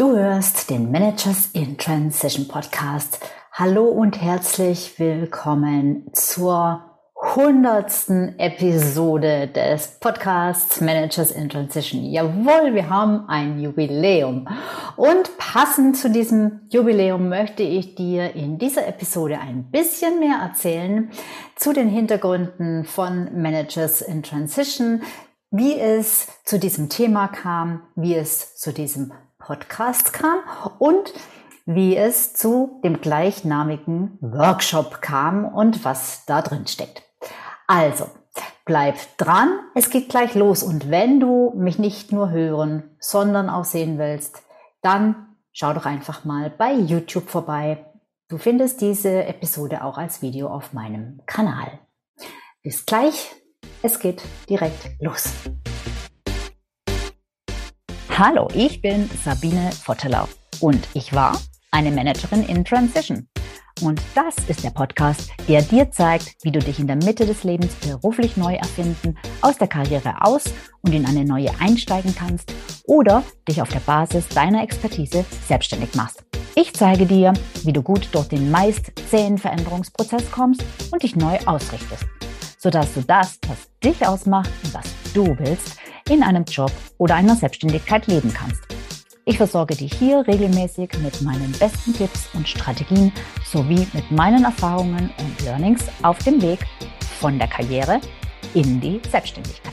Du 0.00 0.16
hörst 0.16 0.70
den 0.70 0.90
Managers 0.90 1.50
in 1.52 1.76
Transition 1.76 2.48
Podcast. 2.48 3.20
Hallo 3.52 3.84
und 3.84 4.18
herzlich 4.18 4.98
willkommen 4.98 6.06
zur 6.14 6.82
hundertsten 7.14 8.38
Episode 8.38 9.48
des 9.48 9.98
Podcasts 10.00 10.80
Managers 10.80 11.32
in 11.32 11.50
Transition. 11.50 12.02
Jawohl, 12.02 12.72
wir 12.72 12.88
haben 12.88 13.28
ein 13.28 13.60
Jubiläum. 13.60 14.48
Und 14.96 15.36
passend 15.36 15.98
zu 15.98 16.08
diesem 16.08 16.62
Jubiläum 16.70 17.28
möchte 17.28 17.62
ich 17.62 17.94
dir 17.94 18.34
in 18.34 18.56
dieser 18.56 18.86
Episode 18.86 19.38
ein 19.38 19.70
bisschen 19.70 20.18
mehr 20.18 20.38
erzählen 20.38 21.10
zu 21.56 21.74
den 21.74 21.90
Hintergründen 21.90 22.86
von 22.86 23.38
Managers 23.38 24.00
in 24.00 24.22
Transition, 24.22 25.02
wie 25.50 25.78
es 25.78 26.26
zu 26.46 26.58
diesem 26.58 26.88
Thema 26.88 27.28
kam, 27.28 27.82
wie 27.96 28.14
es 28.14 28.56
zu 28.56 28.72
diesem 28.72 29.12
Podcast 29.50 30.12
kam 30.12 30.38
und 30.78 31.12
wie 31.66 31.96
es 31.96 32.34
zu 32.34 32.80
dem 32.84 33.00
gleichnamigen 33.00 34.16
Workshop 34.20 35.02
kam 35.02 35.44
und 35.44 35.84
was 35.84 36.24
da 36.24 36.40
drin 36.40 36.68
steckt. 36.68 37.02
Also, 37.66 38.06
bleib 38.64 38.94
dran, 39.16 39.58
es 39.74 39.90
geht 39.90 40.08
gleich 40.08 40.36
los 40.36 40.62
und 40.62 40.88
wenn 40.88 41.18
du 41.18 41.52
mich 41.56 41.80
nicht 41.80 42.12
nur 42.12 42.30
hören, 42.30 42.96
sondern 43.00 43.50
auch 43.50 43.64
sehen 43.64 43.98
willst, 43.98 44.40
dann 44.82 45.34
schau 45.50 45.72
doch 45.72 45.84
einfach 45.84 46.24
mal 46.24 46.50
bei 46.50 46.72
YouTube 46.72 47.28
vorbei. 47.28 47.84
Du 48.28 48.38
findest 48.38 48.80
diese 48.80 49.24
Episode 49.24 49.82
auch 49.82 49.98
als 49.98 50.22
Video 50.22 50.46
auf 50.46 50.72
meinem 50.72 51.22
Kanal. 51.26 51.80
Bis 52.62 52.86
gleich, 52.86 53.34
es 53.82 53.98
geht 53.98 54.22
direkt 54.48 54.90
los. 55.00 55.32
Hallo, 58.22 58.48
ich 58.52 58.82
bin 58.82 59.08
Sabine 59.24 59.70
Vottelau 59.72 60.28
und 60.60 60.86
ich 60.92 61.14
war 61.14 61.40
eine 61.70 61.90
Managerin 61.90 62.44
in 62.44 62.66
Transition. 62.66 63.26
Und 63.80 63.98
das 64.14 64.34
ist 64.46 64.62
der 64.62 64.68
Podcast, 64.68 65.30
der 65.48 65.62
dir 65.62 65.90
zeigt, 65.90 66.36
wie 66.42 66.52
du 66.52 66.58
dich 66.58 66.78
in 66.78 66.86
der 66.86 66.96
Mitte 66.96 67.24
des 67.24 67.44
Lebens 67.44 67.72
beruflich 67.76 68.36
neu 68.36 68.56
erfinden, 68.56 69.16
aus 69.40 69.56
der 69.56 69.68
Karriere 69.68 70.16
aus 70.20 70.52
und 70.82 70.92
in 70.92 71.06
eine 71.06 71.24
neue 71.24 71.48
einsteigen 71.60 72.14
kannst 72.14 72.52
oder 72.84 73.22
dich 73.48 73.62
auf 73.62 73.70
der 73.70 73.80
Basis 73.80 74.28
deiner 74.28 74.64
Expertise 74.64 75.24
selbstständig 75.48 75.94
machst. 75.94 76.22
Ich 76.56 76.74
zeige 76.74 77.06
dir, 77.06 77.32
wie 77.64 77.72
du 77.72 77.82
gut 77.82 78.06
durch 78.12 78.28
den 78.28 78.50
meist 78.50 78.92
zähen 79.08 79.38
Veränderungsprozess 79.38 80.30
kommst 80.30 80.62
und 80.90 81.02
dich 81.02 81.16
neu 81.16 81.38
ausrichtest, 81.46 82.04
sodass 82.58 82.92
du 82.92 83.00
das, 83.00 83.38
was 83.48 83.70
dich 83.82 84.06
ausmacht 84.06 84.50
und 84.64 84.74
was 84.74 84.84
du 85.14 85.38
willst, 85.38 85.79
in 86.10 86.24
einem 86.24 86.44
Job 86.44 86.72
oder 86.98 87.14
einer 87.14 87.36
Selbstständigkeit 87.36 88.06
leben 88.08 88.34
kannst. 88.34 88.62
Ich 89.24 89.36
versorge 89.36 89.76
dich 89.76 89.94
hier 89.94 90.26
regelmäßig 90.26 90.90
mit 91.02 91.22
meinen 91.22 91.52
besten 91.52 91.94
Tipps 91.94 92.28
und 92.34 92.48
Strategien 92.48 93.12
sowie 93.44 93.86
mit 93.92 94.10
meinen 94.10 94.44
Erfahrungen 94.44 95.10
und 95.18 95.44
Learnings 95.44 95.84
auf 96.02 96.18
dem 96.18 96.42
Weg 96.42 96.66
von 97.20 97.38
der 97.38 97.46
Karriere 97.46 98.00
in 98.54 98.80
die 98.80 99.00
Selbstständigkeit. 99.08 99.72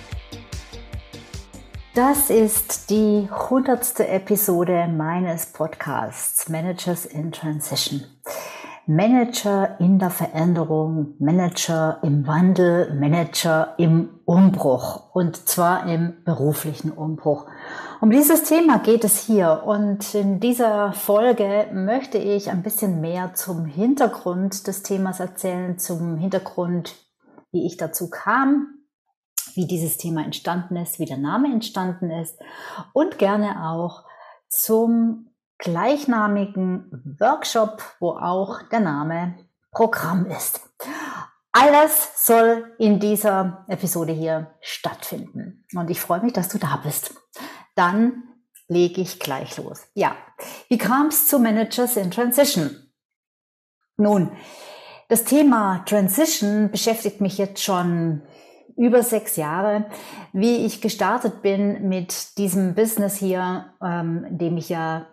Das 1.95 2.29
ist 2.29 2.91
die 2.91 3.27
hundertste 3.49 4.07
Episode 4.07 4.87
meines 4.87 5.47
Podcasts 5.47 6.47
Managers 6.47 7.07
in 7.07 7.31
Transition. 7.31 8.03
Manager 8.89 9.77
in 9.81 9.99
der 9.99 10.09
Veränderung, 10.09 11.15
Manager 11.19 11.99
im 12.03 12.25
Wandel, 12.25 12.93
Manager 12.93 13.75
im 13.77 14.21
Umbruch 14.23 15.13
und 15.13 15.35
zwar 15.35 15.87
im 15.87 16.23
beruflichen 16.23 16.91
Umbruch. 16.91 17.47
Um 17.99 18.11
dieses 18.11 18.43
Thema 18.43 18.79
geht 18.79 19.03
es 19.03 19.19
hier 19.19 19.63
und 19.65 20.15
in 20.15 20.39
dieser 20.39 20.93
Folge 20.93 21.67
möchte 21.73 22.17
ich 22.17 22.49
ein 22.49 22.63
bisschen 22.63 23.01
mehr 23.01 23.33
zum 23.33 23.65
Hintergrund 23.65 24.67
des 24.67 24.83
Themas 24.83 25.19
erzählen, 25.19 25.77
zum 25.77 26.15
Hintergrund, 26.15 26.95
wie 27.51 27.67
ich 27.67 27.75
dazu 27.75 28.09
kam, 28.09 28.67
wie 29.55 29.67
dieses 29.67 29.97
Thema 29.97 30.23
entstanden 30.23 30.77
ist, 30.77 30.97
wie 30.97 31.05
der 31.05 31.17
Name 31.17 31.51
entstanden 31.51 32.09
ist 32.09 32.39
und 32.93 33.17
gerne 33.17 33.67
auch 33.69 34.05
zum 34.47 35.27
gleichnamigen 35.57 37.17
Workshop, 37.19 37.83
wo 37.99 38.11
auch 38.11 38.61
der 38.71 38.79
Name 38.79 39.35
Programm 39.71 40.25
ist. 40.25 40.61
Alles 41.51 42.25
soll 42.25 42.75
in 42.77 42.99
dieser 42.99 43.65
Episode 43.67 44.13
hier 44.13 44.53
stattfinden. 44.61 45.65
Und 45.73 45.89
ich 45.89 45.99
freue 45.99 46.21
mich, 46.21 46.33
dass 46.33 46.49
du 46.49 46.57
da 46.57 46.79
bist. 46.83 47.15
Dann 47.75 48.23
lege 48.67 49.01
ich 49.01 49.19
gleich 49.19 49.57
los. 49.57 49.81
Ja, 49.93 50.15
wie 50.67 50.77
kam 50.77 51.07
es 51.07 51.27
zu 51.27 51.39
Managers 51.39 51.95
in 51.95 52.11
Transition? 52.11 52.75
Nun, 53.97 54.31
das 55.09 55.23
Thema 55.23 55.83
Transition 55.85 56.69
beschäftigt 56.69 57.21
mich 57.21 57.37
jetzt 57.37 57.63
schon 57.63 58.21
über 58.75 59.01
sechs 59.01 59.37
Jahre, 59.37 59.89
wie 60.33 60.65
ich 60.65 60.81
gestartet 60.81 61.41
bin 61.41 61.89
mit 61.89 62.37
diesem 62.37 62.75
Business 62.75 63.15
hier, 63.15 63.73
ähm, 63.81 64.27
dem 64.29 64.57
ich 64.57 64.69
ja 64.69 65.07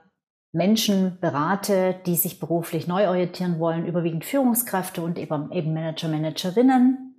Menschen 0.54 1.18
berate, 1.20 1.96
die 2.06 2.14
sich 2.14 2.38
beruflich 2.38 2.86
neu 2.86 3.08
orientieren 3.08 3.58
wollen, 3.58 3.86
überwiegend 3.86 4.24
Führungskräfte 4.24 5.02
und 5.02 5.18
eben, 5.18 5.74
Manager, 5.74 6.08
Managerinnen. 6.08 7.16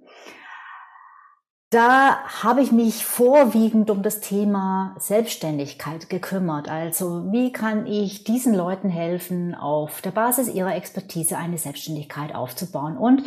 Da 1.69 2.24
habe 2.44 2.62
ich 2.62 2.72
mich 2.72 3.03
vorwiegend 3.03 3.90
um 3.90 4.01
das 4.01 4.22
Thema 4.22 4.95
Selbstständigkeit 4.97 6.09
gekümmert. 6.09 6.69
Also 6.69 7.31
wie 7.34 7.51
kann 7.51 7.85
ich 7.85 8.24
diesen 8.24 8.56
Leuten 8.56 8.90
helfen, 8.90 9.53
auf 9.53 10.01
der 10.01 10.12
Basis 10.12 10.47
ihrer 10.47 10.74
Expertise 10.74 11.38
eine 11.38 11.57
Selbstständigkeit 11.57 12.34
aufzubauen? 12.34 12.95
Und 12.97 13.24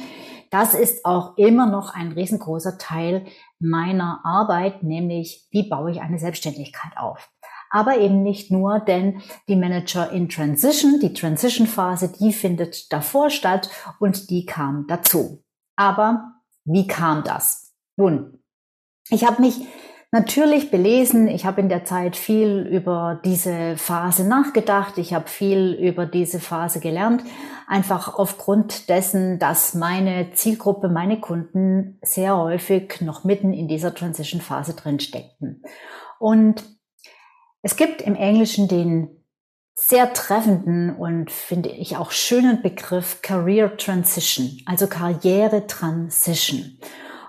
das 0.51 0.73
ist 0.73 1.05
auch 1.05 1.37
immer 1.37 1.67
noch 1.67 1.95
ein 1.95 2.13
riesengroßer 2.13 2.79
Teil 2.79 3.27
meiner 3.59 4.21
Arbeit, 4.25 4.83
nämlich 4.83 5.47
wie 5.51 5.69
baue 5.69 5.91
ich 5.91 6.01
eine 6.01 6.19
Selbstständigkeit 6.19 6.97
auf 6.97 7.29
aber 7.71 7.99
eben 7.99 8.23
nicht 8.23 8.51
nur, 8.51 8.81
denn 8.81 9.21
die 9.49 9.57
Manager 9.57 10.11
in 10.11 10.29
Transition, 10.29 11.01
die 11.01 11.13
Transition-Phase, 11.13 12.13
die 12.19 12.33
findet 12.33 12.93
davor 12.93 13.31
statt 13.31 13.71
und 13.99 14.31
die 14.31 14.47
kam 14.47 14.87
dazu. 14.89 15.43
Aber 15.77 16.35
wie 16.65 16.87
kam 16.87 17.25
das? 17.25 17.75
Nun, 17.97 18.43
ich 19.11 19.25
habe 19.25 19.43
mich 19.43 19.61
natürlich 20.11 20.71
belesen. 20.71 21.29
Ich 21.29 21.45
habe 21.45 21.61
in 21.61 21.69
der 21.69 21.85
Zeit 21.85 22.17
viel 22.17 22.67
über 22.71 23.21
diese 23.25 23.77
Phase 23.77 24.27
nachgedacht. 24.27 24.99
Ich 24.99 25.15
habe 25.15 25.29
viel 25.29 25.73
über 25.75 26.07
diese 26.07 26.41
Phase 26.41 26.81
gelernt. 26.81 27.23
Einfach 27.67 28.15
aufgrund 28.15 28.89
dessen, 28.89 29.39
dass 29.39 29.75
meine 29.75 30.33
Zielgruppe, 30.33 30.89
meine 30.89 31.21
Kunden 31.21 31.99
sehr 32.03 32.37
häufig 32.37 33.01
noch 33.01 33.25
mitten 33.25 33.53
in 33.53 33.69
dieser 33.69 33.95
Transition-Phase 33.95 34.75
drin 34.75 35.01
steckten. 35.01 35.63
Und 36.19 36.78
es 37.63 37.77
gibt 37.77 38.03
im 38.03 38.15
Englischen 38.15 38.69
den 38.69 39.09
sehr 39.75 40.13
treffenden 40.13 40.97
und 40.97 41.31
finde 41.31 41.69
ich 41.69 41.97
auch 41.97 42.11
schönen 42.11 42.63
Begriff 42.63 43.23
Career 43.23 43.77
Transition, 43.77 44.61
also 44.67 44.89
Karriere 44.89 45.67
Transition. 45.69 46.79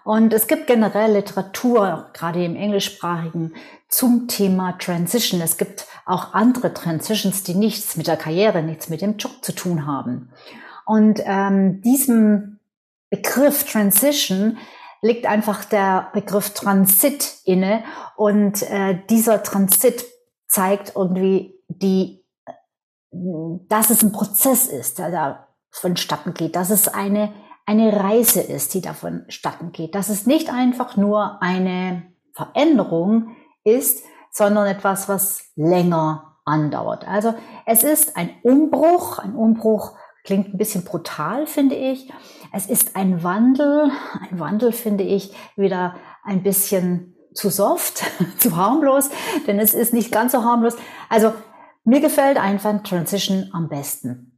Und 0.04 0.34
es 0.34 0.48
gibt 0.48 0.66
generell 0.66 1.14
Literatur, 1.14 2.10
gerade 2.14 2.44
im 2.44 2.56
englischsprachigen, 2.56 3.54
zum 3.88 4.28
Thema 4.28 4.78
Transition. 4.80 5.42
Es 5.42 5.58
gibt 5.58 5.86
auch 6.08 6.34
andere 6.34 6.74
Transitions, 6.74 7.44
die 7.44 7.54
nichts 7.54 7.96
mit 7.98 8.08
der 8.08 8.18
Karriere, 8.18 8.64
nichts 8.64 8.90
mit 8.90 9.02
dem 9.02 9.18
Job 9.18 9.44
zu 9.44 9.52
tun 9.54 9.86
haben. 9.86 10.32
Und 10.86 11.22
ähm, 11.24 11.82
diesem 11.84 12.60
Begriff 13.12 13.72
Transition 13.72 14.58
liegt 15.04 15.28
einfach 15.28 15.66
der 15.66 16.10
Begriff 16.14 16.56
Transit 16.56 17.36
inne. 17.46 17.84
Und 18.16 18.64
äh, 18.64 18.98
dieser 19.08 19.44
Transit 19.44 20.04
zeigt 20.50 20.94
irgendwie 20.96 21.56
die, 21.68 22.26
dass 23.12 23.90
es 23.90 24.04
ein 24.04 24.12
Prozess 24.12 24.68
ist, 24.68 25.00
der 25.00 25.12
da 25.12 25.48
vonstatten 25.72 26.34
geht, 26.34 26.56
dass 26.56 26.72
es 26.72 26.88
eine, 26.88 27.32
eine 27.66 27.94
Reise 27.96 28.42
ist, 28.42 28.74
die 28.74 28.82
davon 28.82 29.26
statten 29.30 29.72
geht, 29.72 29.96
dass 29.96 30.10
es 30.10 30.26
nicht 30.26 30.52
einfach 30.52 30.98
nur 30.98 31.42
eine 31.42 32.12
Veränderung 32.34 33.36
ist, 33.64 34.04
sondern 34.32 34.68
etwas, 34.68 35.08
was 35.08 35.52
länger 35.56 36.38
andauert. 36.46 37.08
Also 37.08 37.36
es 37.66 37.84
ist 37.84 38.18
ein 38.18 38.32
Umbruch, 38.42 39.20
ein 39.20 39.36
Umbruch 39.36 39.94
klingt 40.24 40.54
ein 40.54 40.58
bisschen 40.58 40.84
brutal, 40.84 41.46
finde 41.48 41.76
ich. 41.76 42.12
Es 42.52 42.66
ist 42.66 42.96
ein 42.96 43.24
Wandel, 43.24 43.92
ein 44.30 44.40
Wandel 44.40 44.72
finde 44.72 45.04
ich 45.04 45.34
wieder 45.56 45.96
ein 46.24 46.42
bisschen 46.44 47.16
zu 47.34 47.50
soft, 47.50 48.04
zu 48.38 48.56
harmlos, 48.56 49.10
denn 49.48 49.60
es 49.60 49.74
ist 49.74 49.94
nicht 49.94 50.12
ganz 50.12 50.32
so 50.32 50.44
harmlos. 50.44 50.76
Also 51.10 51.34
mir 51.84 52.02
gefällt 52.02 52.38
einfach 52.38 52.84
Transition 52.84 53.50
am 53.54 53.70
besten. 53.70 54.30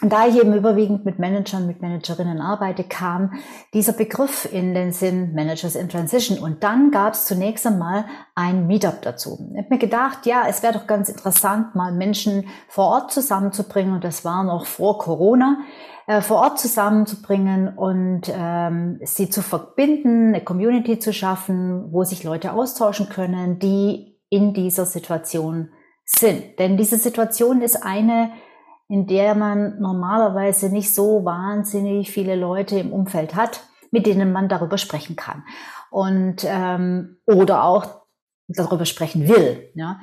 Und 0.00 0.12
da 0.12 0.28
ich 0.28 0.36
eben 0.36 0.54
überwiegend 0.54 1.04
mit 1.04 1.18
Managern, 1.18 1.66
mit 1.66 1.82
Managerinnen 1.82 2.40
arbeite, 2.40 2.84
kam 2.84 3.32
dieser 3.74 3.92
Begriff 3.92 4.48
in 4.50 4.72
den 4.72 4.92
Sinn 4.92 5.34
Managers 5.34 5.74
in 5.74 5.88
Transition. 5.88 6.38
Und 6.38 6.62
dann 6.62 6.92
gab 6.92 7.14
es 7.14 7.24
zunächst 7.24 7.66
einmal 7.66 8.04
ein 8.36 8.68
Meetup 8.68 9.02
dazu. 9.02 9.50
Ich 9.52 9.58
habe 9.58 9.74
mir 9.74 9.78
gedacht, 9.78 10.24
ja, 10.24 10.44
es 10.48 10.62
wäre 10.62 10.74
doch 10.74 10.86
ganz 10.86 11.08
interessant, 11.08 11.74
mal 11.74 11.92
Menschen 11.92 12.46
vor 12.68 12.86
Ort 12.86 13.12
zusammenzubringen. 13.12 13.92
Und 13.94 14.04
das 14.04 14.24
war 14.24 14.44
noch 14.44 14.66
vor 14.66 14.98
Corona 14.98 15.58
äh, 16.08 16.22
vor 16.22 16.38
Ort 16.38 16.58
zusammenzubringen 16.58 17.76
und 17.76 18.32
ähm, 18.34 18.98
sie 19.02 19.28
zu 19.28 19.42
verbinden, 19.42 20.28
eine 20.28 20.42
Community 20.42 20.98
zu 20.98 21.12
schaffen, 21.12 21.92
wo 21.92 22.02
sich 22.02 22.24
Leute 22.24 22.54
austauschen 22.54 23.10
können, 23.10 23.58
die 23.58 24.18
in 24.30 24.54
dieser 24.54 24.86
Situation 24.86 25.68
sind. 26.06 26.58
Denn 26.58 26.78
diese 26.78 26.96
Situation 26.96 27.60
ist 27.60 27.84
eine, 27.84 28.32
in 28.88 29.06
der 29.06 29.34
man 29.34 29.78
normalerweise 29.80 30.70
nicht 30.70 30.94
so 30.94 31.26
wahnsinnig 31.26 32.10
viele 32.10 32.36
Leute 32.36 32.78
im 32.78 32.90
Umfeld 32.90 33.34
hat, 33.34 33.64
mit 33.90 34.06
denen 34.06 34.32
man 34.32 34.48
darüber 34.48 34.78
sprechen 34.78 35.14
kann. 35.14 35.44
Und 35.90 36.36
ähm, 36.46 37.18
oder 37.26 37.64
auch 37.64 38.06
darüber 38.48 38.86
sprechen 38.86 39.28
will. 39.28 39.70
Ja. 39.74 40.00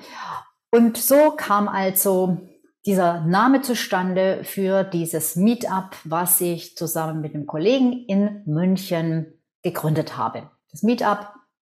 Und 0.70 0.98
so 0.98 1.32
kam 1.32 1.68
also 1.68 2.38
dieser 2.86 3.22
Name 3.22 3.62
zustande 3.62 4.44
für 4.44 4.84
dieses 4.84 5.36
Meetup, 5.36 5.96
was 6.04 6.40
ich 6.42 6.78
zusammen 6.78 7.22
mit 7.22 7.34
einem 7.34 7.48
Kollegen 7.48 8.06
in 8.08 8.44
München 8.46 9.34
gegründet 9.64 10.18
habe. 10.18 10.52
Das 10.72 10.84
Meetup 10.84 11.30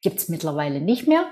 gibt's 0.01 0.27
mittlerweile 0.27 0.81
nicht 0.81 1.07
mehr. 1.07 1.25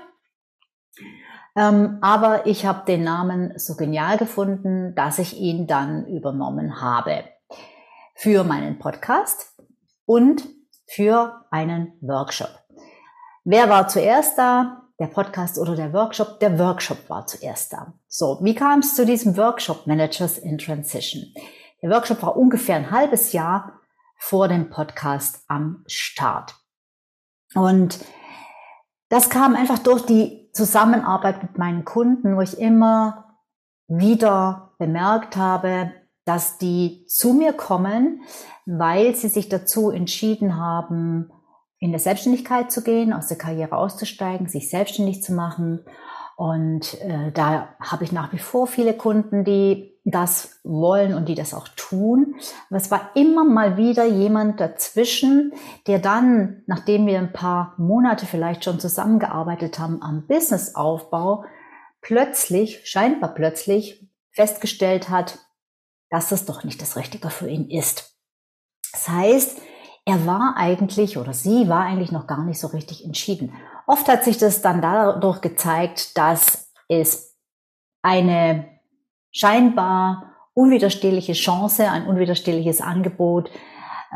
Ähm, 1.56 1.98
aber 2.00 2.46
ich 2.46 2.64
habe 2.64 2.84
den 2.86 3.04
Namen 3.04 3.58
so 3.58 3.76
genial 3.76 4.18
gefunden, 4.18 4.94
dass 4.94 5.18
ich 5.18 5.38
ihn 5.38 5.66
dann 5.66 6.06
übernommen 6.06 6.80
habe. 6.80 7.24
Für 8.14 8.44
meinen 8.44 8.78
Podcast 8.78 9.60
und 10.06 10.44
für 10.86 11.44
einen 11.50 11.92
Workshop. 12.00 12.50
Wer 13.44 13.68
war 13.68 13.88
zuerst 13.88 14.38
da? 14.38 14.85
Der 14.98 15.08
Podcast 15.08 15.58
oder 15.58 15.76
der 15.76 15.92
Workshop? 15.92 16.40
Der 16.40 16.58
Workshop 16.58 17.10
war 17.10 17.26
zuerst 17.26 17.72
da. 17.72 17.92
So, 18.08 18.38
wie 18.42 18.54
kam 18.54 18.80
es 18.80 18.94
zu 18.94 19.04
diesem 19.04 19.36
Workshop 19.36 19.86
Managers 19.86 20.38
in 20.38 20.56
Transition? 20.56 21.34
Der 21.82 21.90
Workshop 21.90 22.22
war 22.22 22.36
ungefähr 22.36 22.76
ein 22.76 22.90
halbes 22.90 23.32
Jahr 23.32 23.80
vor 24.16 24.48
dem 24.48 24.70
Podcast 24.70 25.44
am 25.48 25.84
Start. 25.86 26.54
Und 27.54 27.98
das 29.10 29.28
kam 29.28 29.54
einfach 29.54 29.78
durch 29.78 30.02
die 30.06 30.50
Zusammenarbeit 30.52 31.42
mit 31.42 31.58
meinen 31.58 31.84
Kunden, 31.84 32.36
wo 32.36 32.40
ich 32.40 32.58
immer 32.58 33.36
wieder 33.88 34.74
bemerkt 34.78 35.36
habe, 35.36 35.92
dass 36.24 36.58
die 36.58 37.04
zu 37.06 37.34
mir 37.34 37.52
kommen, 37.52 38.22
weil 38.64 39.14
sie 39.14 39.28
sich 39.28 39.48
dazu 39.48 39.90
entschieden 39.90 40.56
haben, 40.56 41.30
in 41.78 41.90
der 41.90 42.00
Selbstständigkeit 42.00 42.70
zu 42.72 42.82
gehen, 42.82 43.12
aus 43.12 43.28
der 43.28 43.38
Karriere 43.38 43.76
auszusteigen, 43.76 44.48
sich 44.48 44.70
selbstständig 44.70 45.22
zu 45.22 45.32
machen. 45.32 45.84
Und 46.36 47.00
äh, 47.00 47.32
da 47.32 47.76
habe 47.80 48.04
ich 48.04 48.12
nach 48.12 48.32
wie 48.32 48.38
vor 48.38 48.66
viele 48.66 48.94
Kunden, 48.94 49.44
die 49.44 49.96
das 50.04 50.60
wollen 50.62 51.14
und 51.14 51.28
die 51.28 51.34
das 51.34 51.52
auch 51.52 51.66
tun. 51.76 52.36
Aber 52.68 52.76
es 52.76 52.90
war 52.90 53.10
immer 53.14 53.44
mal 53.44 53.76
wieder 53.76 54.04
jemand 54.04 54.60
dazwischen, 54.60 55.52
der 55.86 55.98
dann, 55.98 56.62
nachdem 56.66 57.06
wir 57.06 57.18
ein 57.18 57.32
paar 57.32 57.74
Monate 57.76 58.24
vielleicht 58.24 58.64
schon 58.64 58.78
zusammengearbeitet 58.78 59.78
haben 59.78 60.00
am 60.02 60.26
Businessaufbau, 60.26 61.44
plötzlich, 62.02 62.88
scheinbar 62.88 63.34
plötzlich 63.34 64.08
festgestellt 64.30 65.08
hat, 65.08 65.38
dass 66.08 66.28
das 66.28 66.44
doch 66.44 66.62
nicht 66.62 66.80
das 66.80 66.96
Richtige 66.96 67.30
für 67.30 67.48
ihn 67.48 67.68
ist. 67.68 68.16
Das 68.92 69.08
heißt, 69.08 69.60
er 70.06 70.24
war 70.24 70.54
eigentlich 70.56 71.18
oder 71.18 71.34
sie 71.34 71.68
war 71.68 71.80
eigentlich 71.80 72.12
noch 72.12 72.28
gar 72.28 72.44
nicht 72.44 72.60
so 72.60 72.68
richtig 72.68 73.04
entschieden. 73.04 73.52
Oft 73.86 74.08
hat 74.08 74.24
sich 74.24 74.38
das 74.38 74.62
dann 74.62 74.80
dadurch 74.80 75.40
gezeigt, 75.40 76.16
dass 76.16 76.72
es 76.88 77.36
eine 78.02 78.68
scheinbar 79.32 80.36
unwiderstehliche 80.54 81.32
Chance, 81.32 81.90
ein 81.90 82.06
unwiderstehliches 82.06 82.80
Angebot 82.80 83.50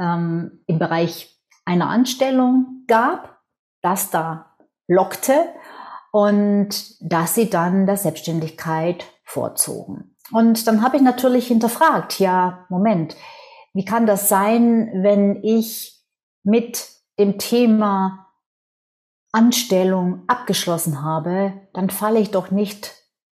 ähm, 0.00 0.62
im 0.66 0.78
Bereich 0.78 1.36
einer 1.64 1.88
Anstellung 1.88 2.84
gab, 2.86 3.40
das 3.82 4.10
da 4.10 4.54
lockte 4.86 5.46
und 6.12 6.96
dass 7.00 7.34
sie 7.34 7.50
dann 7.50 7.86
der 7.86 7.96
Selbstständigkeit 7.96 9.04
vorzogen. 9.24 10.16
Und 10.32 10.68
dann 10.68 10.82
habe 10.82 10.96
ich 10.96 11.02
natürlich 11.02 11.48
hinterfragt, 11.48 12.20
ja, 12.20 12.64
Moment, 12.68 13.16
wie 13.72 13.84
kann 13.84 14.06
das 14.06 14.28
sein, 14.28 14.90
wenn 15.02 15.42
ich 15.42 16.02
mit 16.42 16.88
dem 17.18 17.38
Thema 17.38 18.26
Anstellung 19.32 20.22
abgeschlossen 20.26 21.02
habe, 21.02 21.52
dann 21.72 21.90
falle 21.90 22.18
ich 22.18 22.30
doch 22.30 22.50
nicht 22.50 22.94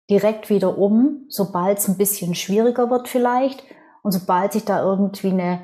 direkt 0.09 0.49
wieder 0.49 0.77
um, 0.77 1.25
sobald 1.29 1.77
es 1.77 1.87
ein 1.87 1.97
bisschen 1.97 2.35
schwieriger 2.35 2.89
wird 2.89 3.07
vielleicht 3.07 3.63
und 4.03 4.11
sobald 4.11 4.53
sich 4.53 4.65
da 4.65 4.83
irgendwie 4.83 5.31
eine 5.31 5.61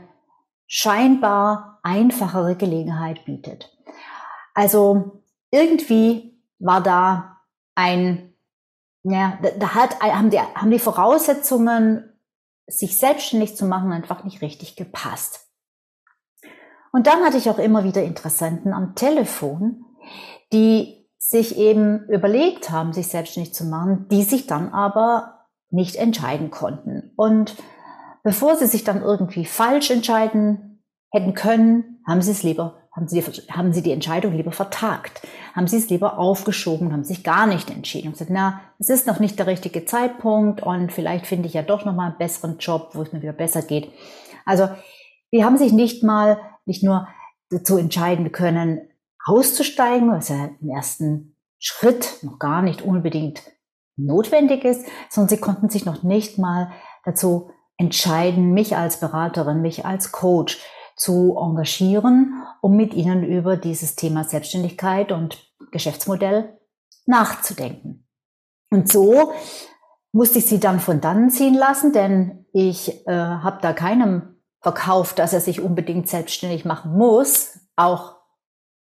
scheinbar 0.67 1.79
einfachere 1.83 2.55
Gelegenheit 2.55 3.25
bietet. 3.25 3.77
Also 4.53 5.23
irgendwie 5.51 6.41
war 6.59 6.81
da 6.81 7.41
ein, 7.75 8.33
ja, 9.03 9.37
da 9.59 9.75
hat, 9.75 9.99
haben, 10.01 10.29
die, 10.29 10.39
haben 10.39 10.71
die 10.71 10.79
Voraussetzungen, 10.79 12.10
sich 12.71 12.97
selbstständig 12.97 13.55
zu 13.55 13.65
machen, 13.65 13.91
einfach 13.91 14.23
nicht 14.23 14.41
richtig 14.41 14.75
gepasst. 14.75 15.47
Und 16.91 17.07
dann 17.07 17.23
hatte 17.23 17.37
ich 17.37 17.49
auch 17.49 17.59
immer 17.59 17.83
wieder 17.83 18.03
Interessenten 18.03 18.73
am 18.73 18.95
Telefon, 18.95 19.85
die 20.51 21.07
sich 21.17 21.57
eben 21.57 22.09
überlegt 22.09 22.69
haben, 22.69 22.93
sich 22.93 23.07
selbstständig 23.07 23.53
zu 23.53 23.65
machen, 23.65 24.07
die 24.09 24.23
sich 24.23 24.47
dann 24.47 24.69
aber 24.73 25.47
nicht 25.69 25.95
entscheiden 25.95 26.51
konnten. 26.51 27.13
Und 27.15 27.55
bevor 28.23 28.57
sie 28.57 28.67
sich 28.67 28.83
dann 28.83 29.01
irgendwie 29.01 29.45
falsch 29.45 29.91
entscheiden 29.91 30.83
hätten 31.11 31.33
können, 31.33 32.01
haben 32.05 32.21
sie 32.21 32.31
es 32.31 32.43
lieber, 32.43 32.80
haben 32.93 33.07
sie, 33.07 33.21
haben 33.21 33.73
sie 33.73 33.81
die 33.81 33.91
Entscheidung 33.91 34.33
lieber 34.33 34.51
vertagt, 34.51 35.21
haben 35.55 35.67
sie 35.67 35.77
es 35.77 35.89
lieber 35.89 36.19
aufgeschoben, 36.19 36.91
haben 36.91 37.03
sich 37.03 37.23
gar 37.23 37.47
nicht 37.47 37.69
entschieden 37.69 38.07
und 38.07 38.13
gesagt, 38.13 38.31
na, 38.31 38.61
es 38.79 38.89
ist 38.89 39.07
noch 39.07 39.19
nicht 39.19 39.39
der 39.39 39.47
richtige 39.47 39.85
Zeitpunkt 39.85 40.61
und 40.61 40.91
vielleicht 40.91 41.25
finde 41.25 41.47
ich 41.47 41.53
ja 41.53 41.61
doch 41.61 41.85
noch 41.85 41.93
mal 41.93 42.07
einen 42.07 42.17
besseren 42.17 42.57
Job, 42.57 42.89
wo 42.93 43.01
es 43.01 43.13
mir 43.13 43.21
wieder 43.21 43.33
besser 43.33 43.61
geht. 43.61 43.91
Also, 44.45 44.67
die 45.31 45.45
haben 45.45 45.57
sich 45.57 45.71
nicht 45.71 46.03
mal, 46.03 46.39
nicht 46.65 46.83
nur 46.83 47.07
dazu 47.49 47.77
entscheiden 47.77 48.31
können, 48.31 48.81
auszusteigen, 49.25 50.11
was 50.11 50.29
ja 50.29 50.49
im 50.59 50.69
ersten 50.69 51.37
Schritt 51.59 52.17
noch 52.23 52.39
gar 52.39 52.61
nicht 52.61 52.81
unbedingt 52.81 53.43
notwendig 53.95 54.65
ist, 54.65 54.85
sondern 55.09 55.29
sie 55.29 55.37
konnten 55.37 55.69
sich 55.69 55.85
noch 55.85 56.03
nicht 56.03 56.37
mal 56.37 56.71
dazu 57.05 57.51
entscheiden, 57.77 58.51
mich 58.51 58.75
als 58.75 58.99
Beraterin, 58.99 59.61
mich 59.61 59.85
als 59.85 60.11
Coach 60.11 60.59
zu 60.95 61.37
engagieren, 61.39 62.43
um 62.61 62.75
mit 62.75 62.93
ihnen 62.93 63.23
über 63.23 63.57
dieses 63.57 63.95
Thema 63.95 64.23
Selbstständigkeit 64.23 65.11
und 65.11 65.51
Geschäftsmodell 65.71 66.57
nachzudenken. 67.05 68.07
Und 68.69 68.91
so 68.91 69.33
musste 70.11 70.39
ich 70.39 70.45
sie 70.45 70.59
dann 70.59 70.79
von 70.79 71.01
dann 71.01 71.29
ziehen 71.29 71.55
lassen, 71.55 71.93
denn 71.93 72.45
ich 72.53 73.07
äh, 73.07 73.13
habe 73.13 73.59
da 73.61 73.73
keinem 73.73 74.35
verkauft, 74.61 75.19
dass 75.19 75.33
er 75.33 75.41
sich 75.41 75.61
unbedingt 75.61 76.07
selbstständig 76.07 76.65
machen 76.65 76.97
muss, 76.97 77.59
auch 77.75 78.15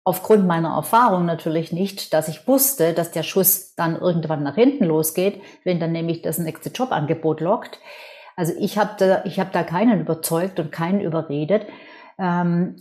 aufgrund 0.05 0.47
meiner 0.47 0.75
Erfahrung 0.75 1.27
natürlich 1.27 1.73
nicht, 1.73 2.13
dass 2.15 2.29
ich 2.29 2.49
wusste, 2.49 2.95
dass 2.95 3.13
der 3.13 3.23
Schuss 3.23 3.75
dann 3.75 3.97
irgendwann 3.97 4.43
nach 4.43 4.55
hinten 4.55 4.85
losgeht, 4.85 5.41
wenn 5.65 5.79
dann 5.79 5.93
nämlich 5.93 6.23
das 6.23 6.39
nächste 6.39 6.71
Jobangebot 6.71 7.41
lockt. 7.41 7.79
Also 8.35 8.55
ich 8.59 8.79
habe 8.79 8.95
da, 8.99 9.25
ich 9.25 9.39
hab 9.39 9.53
da 9.53 9.63
keinen 9.63 10.01
überzeugt 10.01 10.59
und 10.59 10.73
keinen 10.73 11.01
überredet, 11.01 11.67
ähm, 12.21 12.77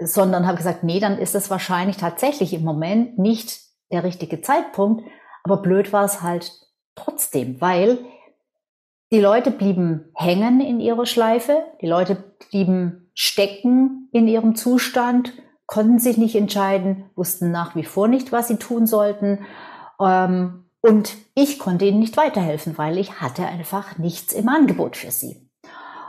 sondern 0.00 0.46
habe 0.46 0.56
gesagt, 0.56 0.84
nee, 0.84 1.00
dann 1.00 1.18
ist 1.18 1.34
das 1.34 1.50
wahrscheinlich 1.50 1.96
tatsächlich 1.96 2.54
im 2.54 2.62
Moment 2.62 3.18
nicht 3.18 3.60
der 3.90 4.04
richtige 4.04 4.40
Zeitpunkt. 4.40 5.04
Aber 5.42 5.58
blöd 5.58 5.92
war 5.92 6.04
es 6.04 6.22
halt 6.22 6.52
trotzdem, 6.94 7.60
weil 7.60 7.98
die 9.12 9.20
Leute 9.20 9.50
blieben 9.50 10.10
hängen 10.14 10.60
in 10.60 10.80
ihrer 10.80 11.06
Schleife, 11.06 11.64
die 11.80 11.86
Leute 11.86 12.16
blieben 12.50 13.10
stecken 13.14 14.08
in 14.12 14.28
ihrem 14.28 14.56
Zustand 14.56 15.32
konnten 15.66 15.98
sich 15.98 16.16
nicht 16.16 16.36
entscheiden, 16.36 17.10
wussten 17.16 17.50
nach 17.50 17.74
wie 17.74 17.84
vor 17.84 18.08
nicht, 18.08 18.32
was 18.32 18.48
sie 18.48 18.56
tun 18.56 18.86
sollten. 18.86 19.44
Ähm, 20.00 20.70
und 20.80 21.16
ich 21.34 21.58
konnte 21.58 21.84
ihnen 21.84 21.98
nicht 21.98 22.16
weiterhelfen, 22.16 22.78
weil 22.78 22.98
ich 22.98 23.20
hatte 23.20 23.44
einfach 23.46 23.98
nichts 23.98 24.32
im 24.32 24.48
Angebot 24.48 24.96
für 24.96 25.10
sie. 25.10 25.45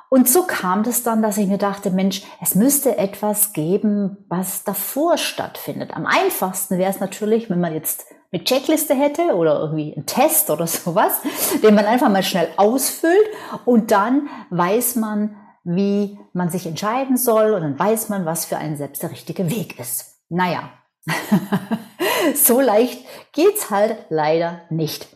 Und 0.10 0.30
so 0.30 0.44
kam 0.44 0.84
das 0.84 1.04
dann, 1.04 1.22
dass 1.22 1.38
ich 1.38 1.48
mir 1.48 1.58
dachte, 1.58 1.92
Mensch, 1.92 2.24
es 2.42 2.56
müsste 2.56 2.98
etwas 2.98 3.52
geben, 3.54 4.18
was 4.30 4.64
davor 4.64 5.18
stattfindet. 5.18 5.92
Am 5.94 6.06
einfachsten 6.06 6.78
wäre 6.78 6.92
es 6.92 7.00
natürlich, 7.00 7.50
wenn 7.50 7.60
man 7.60 7.74
jetzt 7.74 8.06
eine 8.32 8.44
Checkliste 8.44 8.94
hätte 8.94 9.36
oder 9.36 9.60
irgendwie 9.60 9.94
einen 9.94 10.06
Test 10.06 10.50
oder 10.50 10.68
sowas, 10.68 11.22
den 11.62 11.76
man 11.76 11.86
einfach 11.86 12.10
mal 12.10 12.24
schnell 12.24 12.50
ausfüllt 12.58 13.28
und 13.66 13.92
dann 13.92 14.30
weiß 14.50 14.96
man, 14.96 15.36
wie 15.64 16.18
man 16.32 16.50
sich 16.50 16.66
entscheiden 16.66 17.18
soll 17.18 17.54
und 17.54 17.62
dann 17.62 17.78
weiß 17.78 18.08
man, 18.10 18.26
was 18.26 18.46
für 18.46 18.58
einen 18.58 18.78
selbst 18.78 19.04
der 19.04 19.12
richtige 19.12 19.50
Weg 19.50 19.78
ist. 19.80 20.22
Naja, 20.30 20.70
so 22.36 22.62
leicht 22.62 23.06
geht's 23.34 23.70
halt 23.70 23.98
leider 24.10 24.62
nicht. 24.70 25.08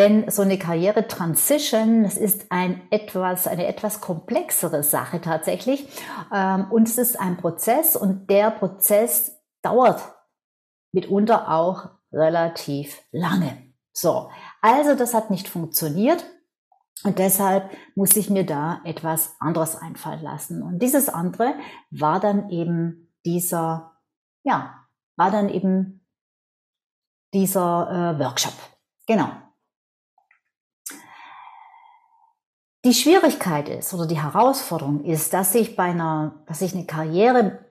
Denn 0.00 0.30
so 0.30 0.40
eine 0.40 0.58
Karriere-Transition, 0.58 2.04
das 2.04 2.16
ist 2.16 2.50
ein 2.50 2.80
etwas, 2.90 3.46
eine 3.46 3.66
etwas 3.66 4.00
komplexere 4.00 4.82
Sache 4.82 5.20
tatsächlich. 5.20 5.86
Ähm, 6.32 6.70
und 6.70 6.88
es 6.88 6.96
ist 6.96 7.20
ein 7.20 7.36
Prozess 7.36 7.96
und 7.96 8.30
der 8.30 8.50
Prozess 8.50 9.38
dauert 9.60 10.00
mitunter 10.92 11.50
auch 11.50 11.90
relativ 12.12 13.02
lange. 13.12 13.74
So, 13.92 14.30
also 14.62 14.94
das 14.94 15.12
hat 15.12 15.30
nicht 15.30 15.48
funktioniert. 15.48 16.24
Und 17.04 17.18
deshalb 17.18 17.70
muss 17.94 18.16
ich 18.16 18.30
mir 18.30 18.46
da 18.46 18.80
etwas 18.84 19.36
anderes 19.38 19.76
einfallen 19.76 20.22
lassen. 20.22 20.62
Und 20.62 20.78
dieses 20.78 21.10
andere 21.10 21.56
war 21.90 22.20
dann 22.20 22.48
eben 22.48 23.12
dieser, 23.26 23.98
ja, 24.44 24.86
war 25.16 25.30
dann 25.30 25.50
eben 25.50 26.06
dieser 27.34 28.14
äh, 28.16 28.18
Workshop. 28.18 28.54
Genau. 29.06 29.28
Die 32.84 32.94
Schwierigkeit 32.94 33.68
ist 33.68 33.92
oder 33.92 34.06
die 34.06 34.22
Herausforderung 34.22 35.04
ist, 35.04 35.34
dass 35.34 35.54
ich 35.54 35.76
bei 35.76 35.84
einer, 35.84 36.42
dass 36.46 36.62
ich 36.62 36.74
eine 36.74 36.86
Karriere 36.86 37.66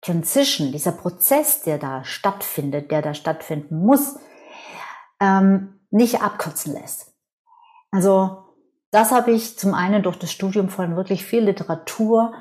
Transition, 0.00 0.72
dieser 0.72 0.92
Prozess, 0.92 1.62
der 1.62 1.78
da 1.78 2.04
stattfindet, 2.04 2.90
der 2.90 3.02
da 3.02 3.12
stattfinden 3.12 3.84
muss, 3.84 4.16
ähm, 5.20 5.80
nicht 5.90 6.22
abkürzen 6.22 6.74
lässt. 6.74 7.14
Also 7.90 8.44
das 8.90 9.10
habe 9.10 9.32
ich 9.32 9.58
zum 9.58 9.74
einen 9.74 10.02
durch 10.02 10.18
das 10.18 10.30
Studium 10.30 10.68
von 10.68 10.96
wirklich 10.96 11.24
viel 11.24 11.44
Literatur 11.44 12.34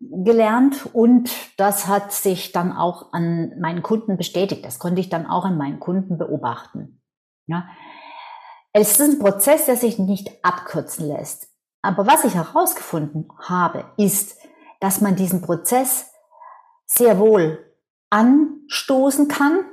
gelernt 0.00 0.88
und 0.92 1.30
das 1.56 1.86
hat 1.86 2.12
sich 2.12 2.52
dann 2.52 2.72
auch 2.72 3.12
an 3.12 3.58
meinen 3.60 3.82
Kunden 3.82 4.16
bestätigt. 4.16 4.64
Das 4.64 4.78
konnte 4.78 5.00
ich 5.00 5.08
dann 5.08 5.26
auch 5.26 5.44
an 5.44 5.56
meinen 5.56 5.80
Kunden 5.80 6.18
beobachten. 6.18 7.00
Ja. 7.46 7.68
Es 8.72 8.92
ist 8.92 9.00
ein 9.00 9.18
Prozess, 9.18 9.66
der 9.66 9.76
sich 9.76 9.98
nicht 9.98 10.30
abkürzen 10.44 11.08
lässt. 11.08 11.48
Aber 11.82 12.06
was 12.06 12.24
ich 12.24 12.34
herausgefunden 12.34 13.28
habe, 13.38 13.84
ist, 13.96 14.36
dass 14.80 15.00
man 15.00 15.16
diesen 15.16 15.42
Prozess 15.42 16.10
sehr 16.86 17.18
wohl 17.18 17.64
anstoßen 18.10 19.28
kann, 19.28 19.64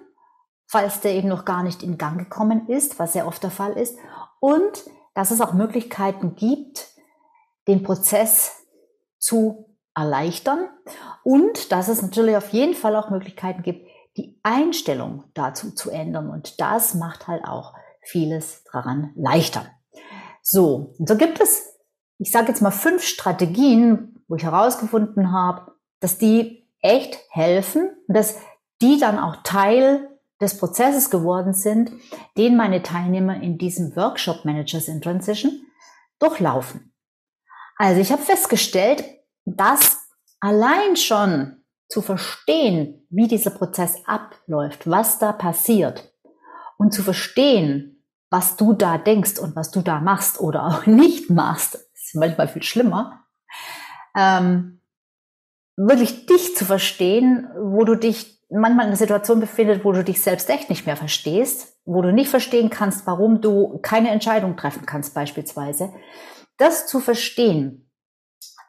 falls 0.68 1.00
der 1.02 1.14
eben 1.14 1.30
noch 1.30 1.46
gar 1.46 1.64
nicht 1.64 1.84
in 1.84 1.98
Gang 1.98 2.18
gekommen 2.18 2.68
ist, 2.68 3.00
was 3.00 3.14
sehr 3.14 3.28
oft 3.28 3.44
der 3.44 3.52
Fall 3.52 3.74
ist, 3.74 3.98
und 4.40 4.84
dass 5.14 5.32
es 5.32 5.42
auch 5.42 5.54
Möglichkeiten 5.54 6.36
gibt, 6.36 6.88
den 7.68 7.84
Prozess 7.84 8.66
zu 9.18 9.75
erleichtern 9.96 10.70
und 11.24 11.72
dass 11.72 11.88
es 11.88 12.02
natürlich 12.02 12.36
auf 12.36 12.50
jeden 12.50 12.75
Fall 12.75 12.96
auch 12.96 13.10
Möglichkeiten 13.10 13.64
gibt, 13.64 13.88
die 14.18 14.40
Einstellung 14.44 15.24
dazu 15.34 15.72
zu 15.72 15.90
ändern. 15.90 16.30
Und 16.30 16.60
das 16.60 16.94
macht 16.94 17.28
halt 17.28 17.46
auch 17.46 17.74
vieles 18.06 18.64
daran 18.72 19.12
leichter. 19.16 19.66
So, 20.42 20.94
und 21.00 21.10
so 21.10 21.18
gibt 21.18 21.42
es, 21.42 21.76
ich 22.18 22.32
sage 22.32 22.50
jetzt 22.50 22.62
mal 22.62 22.72
fünf 22.72 23.04
Strategien, 23.04 24.24
wo 24.28 24.36
ich 24.36 24.44
herausgefunden 24.44 25.32
habe, 25.32 25.74
dass 26.00 26.18
die 26.18 26.68
echt 26.82 27.18
helfen 27.30 27.90
und 28.08 28.16
dass 28.16 28.38
die 28.82 29.00
dann 29.00 29.18
auch 29.18 29.38
Teil 29.44 30.10
des 30.42 30.58
Prozesses 30.58 31.10
geworden 31.10 31.54
sind, 31.54 31.92
den 32.38 32.58
meine 32.58 32.84
Teilnehmer 32.84 33.42
in 33.42 33.58
diesem 33.58 33.96
Workshop 33.96 34.46
Managers 34.46 34.88
in 34.88 35.02
Transition 35.02 35.66
durchlaufen. 36.20 36.94
Also 37.78 38.02
ich 38.02 38.12
habe 38.12 38.22
festgestellt, 38.22 39.04
dass 39.46 39.98
allein 40.40 40.96
schon 40.96 41.64
zu 41.88 42.02
verstehen, 42.02 43.06
wie 43.10 43.28
dieser 43.28 43.52
Prozess 43.52 43.96
abläuft, 44.06 44.90
was 44.90 45.20
da 45.20 45.32
passiert 45.32 46.14
und 46.78 46.94
zu 46.94 47.04
verstehen, 47.04 47.95
was 48.29 48.58
du 48.58 48.74
da 48.74 48.98
denkst 48.98 49.39
und 49.39 49.55
was 49.55 49.72
du 49.72 49.82
da 49.82 50.00
machst 50.00 50.39
oder 50.39 50.65
auch 50.67 50.86
nicht 50.86 51.29
machst, 51.29 51.75
ist 51.94 52.15
manchmal 52.15 52.48
viel 52.48 52.63
schlimmer, 52.63 53.25
ähm, 54.15 54.82
wirklich 55.77 56.25
dich 56.25 56.55
zu 56.55 56.65
verstehen, 56.65 57.50
wo 57.60 57.84
du 57.84 57.96
dich 57.96 58.36
manchmal 58.50 58.86
in 58.86 58.89
einer 58.89 58.98
Situation 58.98 59.39
befindet, 59.39 59.84
wo 59.84 59.91
du 59.91 60.03
dich 60.03 60.22
selbst 60.22 60.50
echt 60.50 60.70
nicht 60.70 60.86
mehr 60.86 60.96
verstehst, 60.96 61.77
wo 61.86 62.01
du 62.01 62.13
nicht 62.13 62.29
verstehen 62.29 62.70
kannst, 62.70 63.05
warum 63.08 63.41
du 63.41 63.79
keine 63.82 64.10
Entscheidung 64.10 64.55
treffen 64.55 64.86
kannst 64.86 65.13
beispielsweise. 65.13 65.94
Das 66.58 66.88
zu 66.88 67.00
verstehen, 67.00 67.91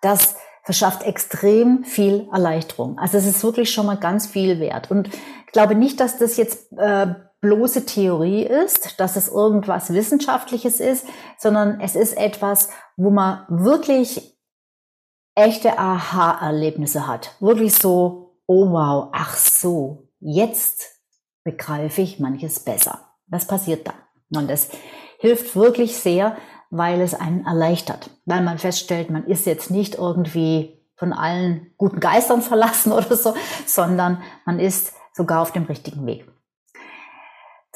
das 0.02 0.36
verschafft 0.64 1.04
extrem 1.04 1.84
viel 1.84 2.28
Erleichterung. 2.32 2.98
Also 2.98 3.18
es 3.18 3.26
ist 3.26 3.44
wirklich 3.44 3.70
schon 3.70 3.86
mal 3.86 3.98
ganz 3.98 4.26
viel 4.26 4.58
wert. 4.58 4.90
Und 4.90 5.08
ich 5.08 5.52
glaube 5.52 5.76
nicht, 5.76 6.00
dass 6.00 6.18
das 6.18 6.36
jetzt 6.36 6.72
äh, 6.76 7.14
bloße 7.46 7.86
Theorie 7.86 8.42
ist, 8.42 8.98
dass 8.98 9.14
es 9.14 9.28
irgendwas 9.28 9.92
Wissenschaftliches 9.92 10.80
ist, 10.80 11.06
sondern 11.38 11.80
es 11.80 11.94
ist 11.94 12.16
etwas, 12.16 12.70
wo 12.96 13.10
man 13.10 13.44
wirklich 13.48 14.36
echte 15.36 15.78
Aha-Erlebnisse 15.78 17.06
hat. 17.06 17.36
Wirklich 17.38 17.74
so, 17.74 18.40
oh 18.46 18.72
wow, 18.72 19.10
ach 19.12 19.36
so, 19.36 20.08
jetzt 20.18 20.88
begreife 21.44 22.02
ich 22.02 22.18
manches 22.18 22.60
besser. 22.60 23.10
Das 23.28 23.46
passiert 23.46 23.86
dann. 23.86 23.94
Und 24.34 24.50
das 24.50 24.70
hilft 25.18 25.54
wirklich 25.54 25.96
sehr, 25.96 26.36
weil 26.70 27.00
es 27.00 27.14
einen 27.14 27.46
erleichtert, 27.46 28.10
weil 28.24 28.42
man 28.42 28.58
feststellt, 28.58 29.10
man 29.10 29.24
ist 29.26 29.46
jetzt 29.46 29.70
nicht 29.70 29.94
irgendwie 29.94 30.82
von 30.96 31.12
allen 31.12 31.72
guten 31.76 32.00
Geistern 32.00 32.42
verlassen 32.42 32.90
oder 32.90 33.16
so, 33.16 33.34
sondern 33.66 34.20
man 34.44 34.58
ist 34.58 34.94
sogar 35.12 35.42
auf 35.42 35.52
dem 35.52 35.64
richtigen 35.64 36.04
Weg. 36.06 36.26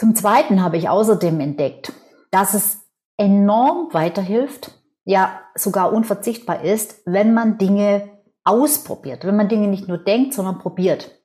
Zum 0.00 0.14
Zweiten 0.14 0.62
habe 0.62 0.78
ich 0.78 0.88
außerdem 0.88 1.40
entdeckt, 1.40 1.92
dass 2.30 2.54
es 2.54 2.88
enorm 3.18 3.92
weiterhilft, 3.92 4.80
ja 5.04 5.42
sogar 5.54 5.92
unverzichtbar 5.92 6.64
ist, 6.64 7.02
wenn 7.04 7.34
man 7.34 7.58
Dinge 7.58 8.08
ausprobiert, 8.42 9.26
wenn 9.26 9.36
man 9.36 9.50
Dinge 9.50 9.68
nicht 9.68 9.88
nur 9.88 9.98
denkt, 9.98 10.32
sondern 10.32 10.58
probiert. 10.58 11.20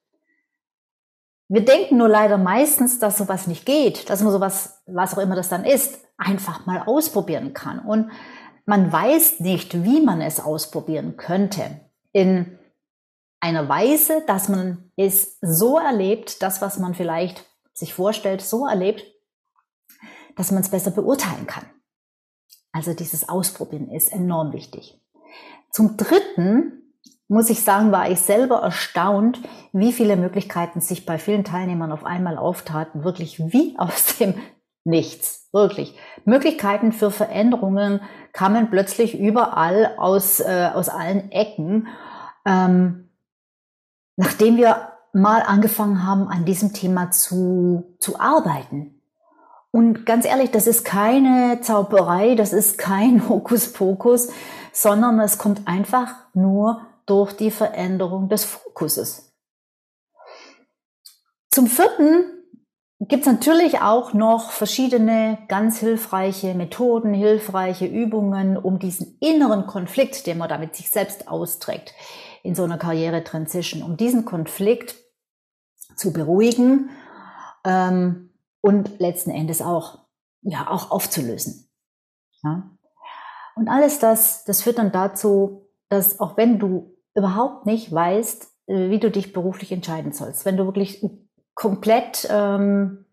Wir 1.48 1.63
denken 1.63 1.96
nur 1.96 2.10
leider 2.10 2.38
meistens, 2.38 3.00
dass 3.00 3.17
sowas 3.17 3.48
nicht 3.48 3.65
geht, 3.65 4.10
dass 4.10 4.22
man 4.22 4.34
sowas, 4.34 4.84
was 4.88 5.13
auch 5.13 5.22
immer 5.22 5.38
das 5.38 5.48
dann 5.48 5.63
ist, 5.63 6.00
einfach 6.17 6.65
mal 6.65 6.84
ausprobieren 6.86 7.53
kann. 7.53 7.79
Und 7.79 8.12
man 8.65 8.91
weiß 8.91 9.39
nicht, 9.39 9.86
wie 9.86 10.01
man 10.01 10.20
es 10.20 10.41
ausprobieren 10.41 11.15
könnte. 11.15 11.79
In 12.12 12.60
einer 13.39 13.70
Weise, 13.70 14.22
dass 14.27 14.50
man 14.50 14.91
es 14.98 15.38
so 15.39 15.79
erlebt, 15.79 16.44
das, 16.44 16.62
was 16.62 16.77
man 16.77 16.94
vielleicht 16.94 17.46
sich 17.75 17.94
vorstellt, 17.94 18.41
so 18.41 18.65
erlebt, 18.65 19.05
dass 20.36 20.51
man 20.51 20.62
es 20.62 20.70
besser 20.70 20.91
beurteilen 20.91 21.46
kann. 21.46 21.65
Also 22.72 22.94
dieses 22.94 23.29
Ausprobieren 23.29 23.89
ist 23.89 24.12
enorm 24.12 24.51
wichtig. 24.53 25.00
Zum 25.72 25.98
Dritten 25.98 26.94
muss 27.27 27.50
ich 27.50 27.63
sagen, 27.63 27.91
war 27.91 28.10
ich 28.10 28.20
selber 28.20 28.62
erstaunt, 28.62 29.39
wie 29.74 29.91
viele 29.91 30.15
Möglichkeiten 30.15 30.82
sich 30.82 31.05
bei 31.05 31.17
vielen 31.17 31.44
Teilnehmern 31.44 31.91
auf 31.91 32.05
einmal 32.05 32.38
auftaten, 32.38 33.03
wirklich 33.03 33.39
wie 33.39 33.75
aus 33.77 34.17
dem 34.17 34.36
Nichts, 34.88 35.50
wirklich. 35.51 35.98
Möglichkeiten 36.25 36.91
für 36.91 37.10
Veränderungen 37.10 38.01
kamen 38.34 38.70
plötzlich 38.70 39.17
überall 39.20 39.96
aus, 39.98 40.39
äh, 40.39 40.70
aus 40.72 40.89
allen 40.89 41.32
Ecken, 41.32 41.88
ähm, 42.46 43.10
nachdem 44.15 44.58
wir 44.58 44.95
mal 45.15 45.41
angefangen 45.41 46.05
haben, 46.05 46.27
an 46.27 46.43
diesem 46.43 46.74
Thema 46.74 47.10
zu, 47.10 47.95
zu 48.00 48.19
arbeiten. 48.19 49.01
Und 49.72 50.05
ganz 50.05 50.25
ehrlich, 50.25 50.51
das 50.51 50.67
ist 50.67 50.84
keine 50.84 51.62
Zauberei, 51.62 52.36
das 52.36 52.51
ist 52.53 52.77
kein 52.77 53.27
Hokuspokus, 53.29 54.29
sondern 54.74 55.19
es 55.22 55.38
kommt 55.38 55.67
einfach 55.67 56.13
nur 56.34 56.81
durch 57.05 57.34
die 57.34 57.51
Veränderung 57.51 58.27
des 58.27 58.43
Fokuses. 58.43 59.34
Zum 61.50 61.67
vierten 61.67 62.25
gibt 63.00 63.25
es 63.25 63.31
natürlich 63.31 63.79
auch 63.79 64.13
noch 64.13 64.51
verschiedene 64.51 65.38
ganz 65.48 65.79
hilfreiche 65.79 66.55
Methoden, 66.55 67.13
hilfreiche 67.13 67.86
Übungen, 67.86 68.57
um 68.57 68.79
diesen 68.79 69.17
inneren 69.22 69.65
Konflikt, 69.65 70.27
den 70.27 70.39
man 70.39 70.50
da 70.50 70.57
mit 70.57 70.75
sich 70.75 70.89
selbst 70.89 71.29
austrägt, 71.29 71.93
in 72.43 72.53
so 72.53 72.63
einer 72.63 72.77
Karriere-Transition, 72.77 73.81
um 73.81 73.95
diesen 73.95 74.25
Konflikt 74.25 75.04
zu 75.96 76.14
beruhigen 76.14 76.90
ähm, 77.66 78.30
und 78.62 79.00
letzten 79.00 79.32
Endes 79.32 79.62
auch, 79.62 80.00
ja, 80.42 80.70
auch 80.70 80.92
aufzulösen. 80.92 81.70
Ja. 82.44 82.70
Und 83.56 83.70
alles 83.70 84.00
das, 84.00 84.44
das 84.44 84.62
führt 84.62 84.78
dann 84.78 84.92
dazu, 84.92 85.70
dass 85.90 86.20
auch 86.20 86.38
wenn 86.38 86.60
du 86.60 86.96
überhaupt 87.16 87.66
nicht 87.66 87.92
weißt, 87.92 88.52
äh, 88.68 88.90
wie 88.90 89.00
du 89.00 89.10
dich 89.10 89.34
beruflich 89.34 89.72
entscheiden 89.72 90.12
sollst, 90.12 90.46
wenn 90.46 90.58
du 90.58 90.66
wirklich 90.66 91.04
komplett 91.54 92.28
ähm, 92.30 93.06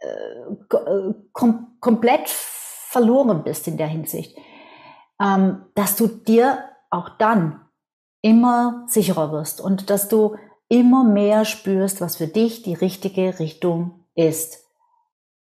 äh, 0.00 0.76
äh, 0.76 1.14
kom 1.32 1.76
komplett 1.80 2.28
verloren 2.28 3.44
bist 3.44 3.68
in 3.68 3.76
der 3.76 3.86
Hinsicht, 3.86 4.36
ähm, 5.20 5.66
dass 5.74 5.96
du 5.96 6.06
dir 6.06 6.58
auch 6.90 7.10
dann 7.18 7.60
immer 8.22 8.84
sicherer 8.88 9.30
wirst 9.30 9.60
und 9.60 9.90
dass 9.90 10.08
du 10.08 10.36
immer 10.68 11.04
mehr 11.04 11.44
spürst, 11.44 12.00
was 12.00 12.16
für 12.16 12.26
dich 12.26 12.62
die 12.62 12.74
richtige 12.74 13.38
Richtung 13.38 14.04
ist. 14.14 14.64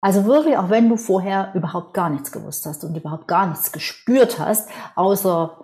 Also 0.00 0.24
wirklich, 0.24 0.56
auch 0.56 0.70
wenn 0.70 0.88
du 0.88 0.96
vorher 0.96 1.52
überhaupt 1.54 1.92
gar 1.92 2.08
nichts 2.08 2.32
gewusst 2.32 2.64
hast 2.64 2.84
und 2.84 2.96
überhaupt 2.96 3.28
gar 3.28 3.46
nichts 3.46 3.70
gespürt 3.72 4.38
hast, 4.38 4.70
außer 4.94 5.60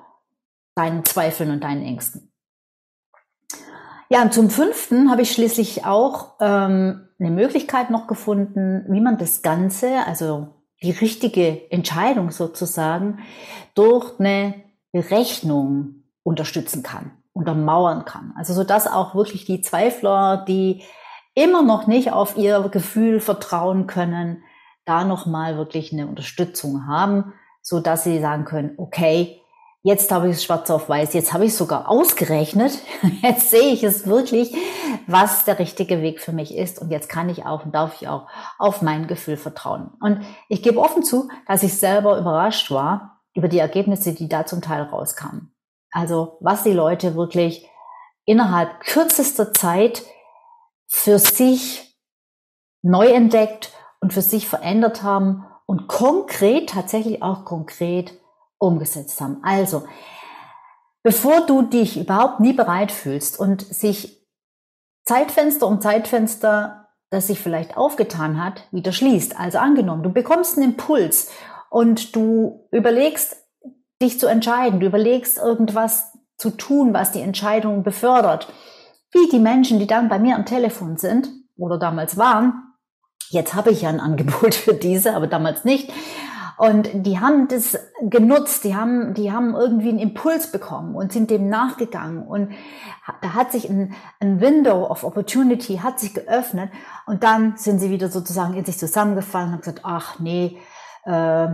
deinen 0.74 1.04
Zweifeln 1.04 1.50
und 1.50 1.64
deinen 1.64 1.82
Ängsten. 1.82 2.32
Ja, 4.08 4.22
und 4.22 4.32
zum 4.32 4.50
fünften 4.50 5.10
habe 5.10 5.22
ich 5.22 5.32
schließlich 5.32 5.84
auch 5.84 6.34
ähm, 6.40 7.08
eine 7.18 7.30
Möglichkeit 7.30 7.90
noch 7.90 8.06
gefunden, 8.06 8.84
wie 8.88 9.00
man 9.00 9.18
das 9.18 9.42
Ganze, 9.42 10.06
also 10.06 10.54
die 10.82 10.92
richtige 10.92 11.70
Entscheidung 11.72 12.30
sozusagen, 12.30 13.20
durch 13.74 14.20
eine 14.20 14.54
Berechnung 14.92 16.04
unterstützen 16.22 16.82
kann, 16.82 17.15
untermauern 17.36 18.04
kann. 18.04 18.32
Also 18.36 18.54
so 18.54 18.64
dass 18.64 18.86
auch 18.86 19.14
wirklich 19.14 19.44
die 19.44 19.60
Zweifler, 19.60 20.44
die 20.48 20.82
immer 21.34 21.62
noch 21.62 21.86
nicht 21.86 22.12
auf 22.12 22.36
ihr 22.36 22.68
Gefühl 22.70 23.20
vertrauen 23.20 23.86
können, 23.86 24.42
da 24.86 25.04
nochmal 25.04 25.56
wirklich 25.56 25.92
eine 25.92 26.06
Unterstützung 26.06 26.86
haben, 26.86 27.34
so 27.60 27.80
dass 27.80 28.04
sie 28.04 28.20
sagen 28.20 28.44
können, 28.44 28.74
okay, 28.78 29.40
Jetzt 29.82 30.10
habe 30.10 30.28
ich 30.28 30.38
es 30.38 30.42
schwarz 30.42 30.68
auf 30.68 30.88
weiß, 30.88 31.14
jetzt 31.14 31.32
habe 31.32 31.44
ich 31.44 31.52
es 31.52 31.58
sogar 31.58 31.88
ausgerechnet. 31.88 32.76
Jetzt 33.22 33.50
sehe 33.50 33.72
ich 33.72 33.84
es 33.84 34.08
wirklich, 34.08 34.52
was 35.06 35.44
der 35.44 35.60
richtige 35.60 36.02
Weg 36.02 36.20
für 36.20 36.32
mich 36.32 36.56
ist. 36.56 36.80
Und 36.80 36.90
jetzt 36.90 37.08
kann 37.08 37.28
ich 37.28 37.46
auch 37.46 37.64
und 37.64 37.72
darf 37.72 38.02
ich 38.02 38.08
auch 38.08 38.26
auf 38.58 38.82
mein 38.82 39.06
Gefühl 39.06 39.36
vertrauen. 39.36 39.92
Und 40.00 40.22
ich 40.48 40.64
gebe 40.64 40.80
offen 40.80 41.04
zu, 41.04 41.28
dass 41.46 41.62
ich 41.62 41.78
selber 41.78 42.18
überrascht 42.18 42.72
war 42.72 43.20
über 43.32 43.46
die 43.46 43.60
Ergebnisse, 43.60 44.12
die 44.12 44.28
da 44.28 44.44
zum 44.44 44.60
Teil 44.60 44.82
rauskamen. 44.82 45.55
Also 45.96 46.36
was 46.40 46.62
die 46.62 46.74
Leute 46.74 47.14
wirklich 47.14 47.66
innerhalb 48.26 48.80
kürzester 48.80 49.54
Zeit 49.54 50.04
für 50.86 51.18
sich 51.18 51.98
neu 52.82 53.06
entdeckt 53.06 53.72
und 54.00 54.12
für 54.12 54.20
sich 54.20 54.46
verändert 54.46 55.02
haben 55.02 55.46
und 55.64 55.88
konkret, 55.88 56.68
tatsächlich 56.68 57.22
auch 57.22 57.46
konkret 57.46 58.12
umgesetzt 58.58 59.22
haben. 59.22 59.38
Also, 59.42 59.84
bevor 61.02 61.46
du 61.46 61.62
dich 61.62 61.98
überhaupt 61.98 62.40
nie 62.40 62.52
bereit 62.52 62.92
fühlst 62.92 63.40
und 63.40 63.62
sich 63.62 64.22
Zeitfenster 65.06 65.66
um 65.66 65.80
Zeitfenster, 65.80 66.90
das 67.08 67.28
sich 67.28 67.40
vielleicht 67.40 67.78
aufgetan 67.78 68.44
hat, 68.44 68.68
wieder 68.70 68.92
schließt. 68.92 69.40
Also 69.40 69.56
angenommen, 69.56 70.02
du 70.02 70.10
bekommst 70.10 70.58
einen 70.58 70.72
Impuls 70.72 71.30
und 71.70 72.14
du 72.14 72.68
überlegst, 72.70 73.45
dich 74.00 74.20
zu 74.20 74.26
entscheiden, 74.26 74.80
du 74.80 74.86
überlegst 74.86 75.38
irgendwas 75.38 76.12
zu 76.36 76.50
tun, 76.50 76.92
was 76.92 77.12
die 77.12 77.22
Entscheidung 77.22 77.82
befördert. 77.82 78.52
Wie 79.12 79.28
die 79.30 79.38
Menschen, 79.38 79.78
die 79.78 79.86
dann 79.86 80.08
bei 80.08 80.18
mir 80.18 80.36
am 80.36 80.44
Telefon 80.44 80.96
sind 80.96 81.30
oder 81.56 81.78
damals 81.78 82.16
waren, 82.16 82.74
jetzt 83.30 83.54
habe 83.54 83.70
ich 83.70 83.82
ja 83.82 83.88
ein 83.88 84.00
Angebot 84.00 84.54
für 84.54 84.74
diese, 84.74 85.14
aber 85.14 85.26
damals 85.26 85.64
nicht. 85.64 85.92
Und 86.58 86.88
die 86.94 87.20
haben 87.20 87.48
das 87.48 87.78
genutzt, 88.00 88.64
die 88.64 88.74
haben, 88.74 89.12
die 89.12 89.30
haben 89.30 89.54
irgendwie 89.54 89.90
einen 89.90 89.98
Impuls 89.98 90.50
bekommen 90.50 90.94
und 90.94 91.12
sind 91.12 91.30
dem 91.30 91.50
nachgegangen. 91.50 92.26
Und 92.26 92.52
da 93.20 93.34
hat 93.34 93.52
sich 93.52 93.68
ein, 93.68 93.94
ein 94.20 94.40
Window 94.40 94.86
of 94.86 95.04
Opportunity 95.04 95.78
hat 95.82 96.00
sich 96.00 96.14
geöffnet 96.14 96.70
und 97.04 97.24
dann 97.24 97.58
sind 97.58 97.78
sie 97.78 97.90
wieder 97.90 98.08
sozusagen 98.08 98.54
in 98.54 98.64
sich 98.64 98.78
zusammengefallen 98.78 99.48
und 99.48 99.52
haben 99.52 99.60
gesagt, 99.60 99.80
ach 99.82 100.18
nee, 100.18 100.56
äh, 101.04 101.48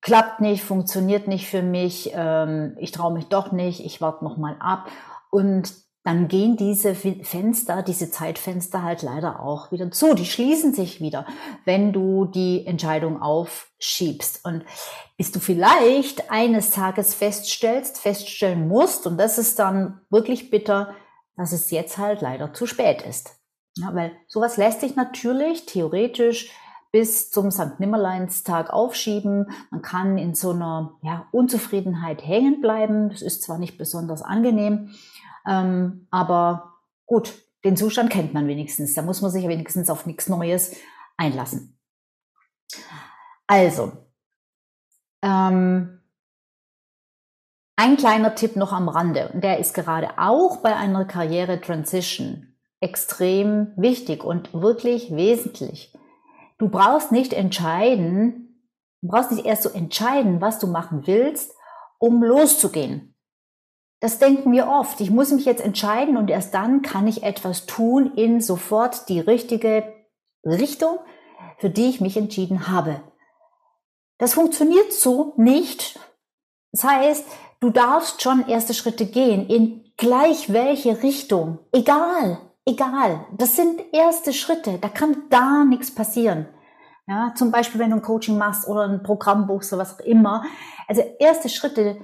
klappt 0.00 0.40
nicht, 0.40 0.62
funktioniert 0.62 1.28
nicht 1.28 1.48
für 1.48 1.62
mich, 1.62 2.12
ähm, 2.14 2.76
ich 2.78 2.92
traue 2.92 3.12
mich 3.12 3.26
doch 3.26 3.52
nicht, 3.52 3.84
ich 3.84 4.00
warte 4.00 4.24
noch 4.24 4.36
mal 4.36 4.56
ab. 4.60 4.88
Und 5.30 5.72
dann 6.04 6.28
gehen 6.28 6.56
diese 6.56 6.94
Fenster, 6.94 7.82
diese 7.82 8.10
Zeitfenster 8.10 8.82
halt 8.82 9.02
leider 9.02 9.40
auch 9.40 9.72
wieder 9.72 9.90
zu. 9.90 10.14
Die 10.14 10.24
schließen 10.24 10.72
sich 10.72 11.02
wieder, 11.02 11.26
wenn 11.66 11.92
du 11.92 12.24
die 12.24 12.64
Entscheidung 12.66 13.20
aufschiebst. 13.20 14.42
Und 14.44 14.64
bis 15.18 15.32
du 15.32 15.40
vielleicht 15.40 16.30
eines 16.30 16.70
Tages 16.70 17.14
feststellst, 17.14 17.98
feststellen 17.98 18.68
musst, 18.68 19.06
und 19.06 19.18
das 19.18 19.36
ist 19.36 19.58
dann 19.58 20.00
wirklich 20.08 20.48
bitter, 20.48 20.94
dass 21.36 21.52
es 21.52 21.70
jetzt 21.70 21.98
halt 21.98 22.22
leider 22.22 22.54
zu 22.54 22.66
spät 22.66 23.02
ist. 23.02 23.36
Ja, 23.76 23.94
weil 23.94 24.12
sowas 24.28 24.56
lässt 24.56 24.80
sich 24.80 24.96
natürlich 24.96 25.66
theoretisch 25.66 26.50
bis 26.90 27.30
zum 27.30 27.50
St. 27.50 27.78
Nimmerleinstag 27.78 28.70
aufschieben. 28.70 29.50
Man 29.70 29.82
kann 29.82 30.18
in 30.18 30.34
so 30.34 30.50
einer 30.50 30.98
ja, 31.02 31.26
Unzufriedenheit 31.32 32.26
hängen 32.26 32.60
bleiben. 32.60 33.10
Das 33.10 33.22
ist 33.22 33.42
zwar 33.42 33.58
nicht 33.58 33.78
besonders 33.78 34.22
angenehm, 34.22 34.90
ähm, 35.46 36.06
aber 36.10 36.74
gut, 37.06 37.34
den 37.64 37.76
Zustand 37.76 38.10
kennt 38.10 38.34
man 38.34 38.46
wenigstens. 38.46 38.94
Da 38.94 39.02
muss 39.02 39.20
man 39.20 39.30
sich 39.30 39.46
wenigstens 39.48 39.90
auf 39.90 40.06
nichts 40.06 40.28
Neues 40.28 40.76
einlassen. 41.16 41.78
Also, 43.46 43.92
ähm, 45.22 46.00
ein 47.76 47.96
kleiner 47.96 48.34
Tipp 48.34 48.56
noch 48.56 48.72
am 48.72 48.88
Rande, 48.88 49.30
und 49.32 49.42
der 49.42 49.58
ist 49.58 49.72
gerade 49.72 50.18
auch 50.18 50.58
bei 50.58 50.74
einer 50.74 51.04
Karriere-Transition 51.04 52.56
extrem 52.80 53.72
wichtig 53.76 54.24
und 54.24 54.52
wirklich 54.52 55.14
wesentlich. 55.14 55.92
Du 56.58 56.68
brauchst 56.68 57.12
nicht 57.12 57.32
entscheiden, 57.32 58.70
du 59.00 59.08
brauchst 59.08 59.30
nicht 59.30 59.46
erst 59.46 59.62
so 59.62 59.70
entscheiden, 59.70 60.40
was 60.40 60.58
du 60.58 60.66
machen 60.66 61.06
willst, 61.06 61.54
um 61.98 62.22
loszugehen. 62.22 63.14
Das 64.00 64.18
denken 64.18 64.52
wir 64.52 64.68
oft. 64.68 65.00
Ich 65.00 65.10
muss 65.10 65.32
mich 65.32 65.44
jetzt 65.44 65.64
entscheiden 65.64 66.16
und 66.16 66.30
erst 66.30 66.54
dann 66.54 66.82
kann 66.82 67.06
ich 67.06 67.22
etwas 67.22 67.66
tun 67.66 68.12
in 68.14 68.40
sofort 68.40 69.08
die 69.08 69.20
richtige 69.20 69.92
Richtung, 70.44 70.98
für 71.58 71.70
die 71.70 71.88
ich 71.88 72.00
mich 72.00 72.16
entschieden 72.16 72.68
habe. 72.68 73.00
Das 74.18 74.34
funktioniert 74.34 74.92
so 74.92 75.34
nicht. 75.36 75.98
Das 76.72 76.84
heißt, 76.84 77.24
du 77.60 77.70
darfst 77.70 78.22
schon 78.22 78.46
erste 78.48 78.74
Schritte 78.74 79.06
gehen 79.06 79.48
in 79.48 79.92
gleich 79.96 80.52
welche 80.52 81.02
Richtung. 81.02 81.58
Egal, 81.72 82.38
egal. 82.68 83.26
Das 83.36 83.56
sind 83.56 83.82
erste 83.92 84.32
Schritte. 84.32 84.78
Da 84.78 84.88
kann 84.88 85.28
gar 85.30 85.64
nichts 85.64 85.92
passieren. 85.92 86.46
Ja, 87.06 87.32
zum 87.34 87.50
Beispiel, 87.50 87.80
wenn 87.80 87.90
du 87.90 87.96
ein 87.96 88.02
Coaching 88.02 88.36
machst 88.36 88.68
oder 88.68 88.82
ein 88.82 89.02
Programm 89.02 89.46
buchst 89.46 89.72
oder 89.72 89.82
was 89.82 89.98
auch 89.98 90.04
immer. 90.04 90.44
Also 90.86 91.02
erste 91.18 91.48
Schritte 91.48 91.98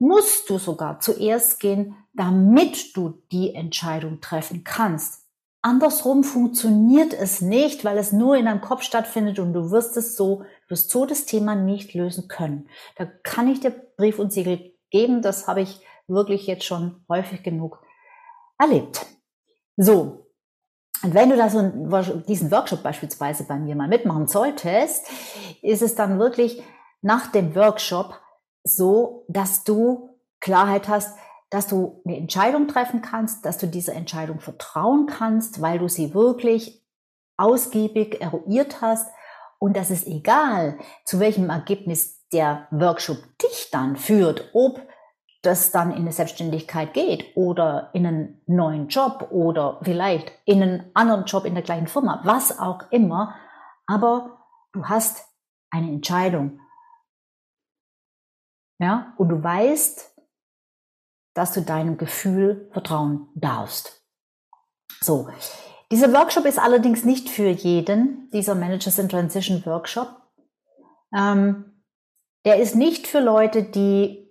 musst 0.00 0.50
du 0.50 0.58
sogar 0.58 0.98
zuerst 0.98 1.60
gehen, 1.60 1.96
damit 2.12 2.96
du 2.96 3.22
die 3.30 3.54
Entscheidung 3.54 4.20
treffen 4.20 4.64
kannst. 4.64 5.24
Andersrum 5.62 6.24
funktioniert 6.24 7.12
es 7.14 7.40
nicht, 7.40 7.84
weil 7.84 7.98
es 7.98 8.12
nur 8.12 8.36
in 8.36 8.46
deinem 8.46 8.60
Kopf 8.60 8.82
stattfindet 8.82 9.38
und 9.38 9.52
du 9.52 9.70
wirst 9.70 9.96
es 9.96 10.16
so, 10.16 10.42
du 10.66 10.70
wirst 10.70 10.90
so 10.90 11.04
das 11.04 11.24
Thema 11.24 11.54
nicht 11.54 11.94
lösen 11.94 12.28
können. 12.28 12.68
Da 12.96 13.06
kann 13.06 13.48
ich 13.48 13.60
dir 13.60 13.70
Brief 13.70 14.18
und 14.18 14.32
Siegel 14.32 14.72
geben, 14.90 15.22
das 15.22 15.46
habe 15.46 15.60
ich 15.60 15.80
wirklich 16.06 16.46
jetzt 16.46 16.64
schon 16.64 17.04
häufig 17.08 17.42
genug 17.42 17.82
erlebt. 18.56 19.06
So. 19.78 20.26
Und 21.04 21.14
wenn 21.14 21.30
du 21.30 21.36
da 21.36 21.48
so 21.48 21.62
diesen 22.26 22.50
Workshop 22.50 22.82
beispielsweise 22.82 23.44
bei 23.44 23.56
mir 23.56 23.76
mal 23.76 23.88
mitmachen 23.88 24.26
solltest, 24.26 25.06
ist 25.62 25.80
es 25.80 25.94
dann 25.94 26.18
wirklich 26.18 26.62
nach 27.00 27.30
dem 27.30 27.54
Workshop 27.54 28.20
so, 28.64 29.24
dass 29.28 29.62
du 29.62 30.10
Klarheit 30.40 30.88
hast, 30.88 31.16
dass 31.50 31.68
du 31.68 32.02
eine 32.04 32.16
Entscheidung 32.16 32.66
treffen 32.66 33.00
kannst, 33.00 33.46
dass 33.46 33.58
du 33.58 33.68
dieser 33.68 33.94
Entscheidung 33.94 34.40
vertrauen 34.40 35.06
kannst, 35.06 35.62
weil 35.62 35.78
du 35.78 35.88
sie 35.88 36.12
wirklich 36.12 36.84
ausgiebig 37.36 38.20
eruiert 38.20 38.82
hast 38.82 39.08
und 39.60 39.76
dass 39.76 39.90
es 39.90 40.04
egal, 40.04 40.78
zu 41.04 41.20
welchem 41.20 41.50
Ergebnis 41.50 42.26
der 42.32 42.66
Workshop 42.72 43.18
dich 43.40 43.70
dann 43.70 43.96
führt, 43.96 44.50
ob 44.52 44.82
das 45.42 45.70
dann 45.70 45.92
in 45.92 45.98
eine 45.98 46.12
Selbstständigkeit 46.12 46.94
geht 46.94 47.36
oder 47.36 47.90
in 47.92 48.06
einen 48.06 48.42
neuen 48.46 48.88
Job 48.88 49.28
oder 49.30 49.78
vielleicht 49.82 50.32
in 50.44 50.62
einen 50.62 50.90
anderen 50.94 51.24
Job 51.24 51.44
in 51.44 51.54
der 51.54 51.62
gleichen 51.62 51.86
Firma, 51.86 52.20
was 52.24 52.58
auch 52.58 52.90
immer, 52.90 53.34
aber 53.86 54.44
du 54.72 54.84
hast 54.84 55.24
eine 55.70 55.90
Entscheidung 55.90 56.60
ja, 58.80 59.12
und 59.16 59.28
du 59.28 59.42
weißt, 59.42 60.14
dass 61.34 61.52
du 61.52 61.62
deinem 61.62 61.98
Gefühl 61.98 62.68
vertrauen 62.72 63.28
darfst. 63.34 64.04
So. 65.00 65.28
Dieser 65.90 66.12
Workshop 66.12 66.44
ist 66.44 66.58
allerdings 66.58 67.04
nicht 67.04 67.28
für 67.28 67.48
jeden, 67.48 68.30
dieser 68.30 68.54
Managers 68.54 68.98
in 68.98 69.08
Transition 69.08 69.64
Workshop. 69.64 70.08
Ähm, 71.14 71.82
der 72.44 72.60
ist 72.60 72.74
nicht 72.74 73.06
für 73.06 73.20
Leute, 73.20 73.62
die 73.62 74.27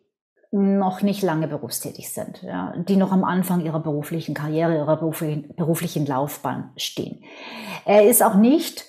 noch 0.51 1.01
nicht 1.01 1.23
lange 1.23 1.47
berufstätig 1.47 2.12
sind, 2.12 2.41
ja, 2.41 2.73
die 2.77 2.95
noch 2.95 3.12
am 3.12 3.23
Anfang 3.23 3.65
ihrer 3.65 3.79
beruflichen 3.79 4.33
Karriere, 4.33 4.75
ihrer 4.75 4.97
beruflichen, 4.97 5.53
beruflichen 5.55 6.05
Laufbahn 6.05 6.71
stehen. 6.77 7.23
Er 7.86 8.07
ist 8.07 8.23
auch 8.23 8.36
nicht 8.36 8.86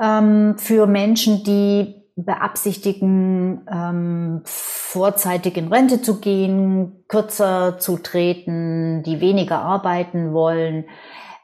ähm, 0.00 0.56
für 0.56 0.86
Menschen, 0.86 1.42
die 1.42 2.00
beabsichtigen, 2.16 3.66
ähm, 3.70 4.42
vorzeitig 4.44 5.56
in 5.56 5.72
Rente 5.72 6.02
zu 6.02 6.20
gehen, 6.20 7.04
kürzer 7.08 7.78
zu 7.78 7.98
treten, 7.98 9.02
die 9.02 9.20
weniger 9.20 9.60
arbeiten 9.60 10.32
wollen. 10.32 10.84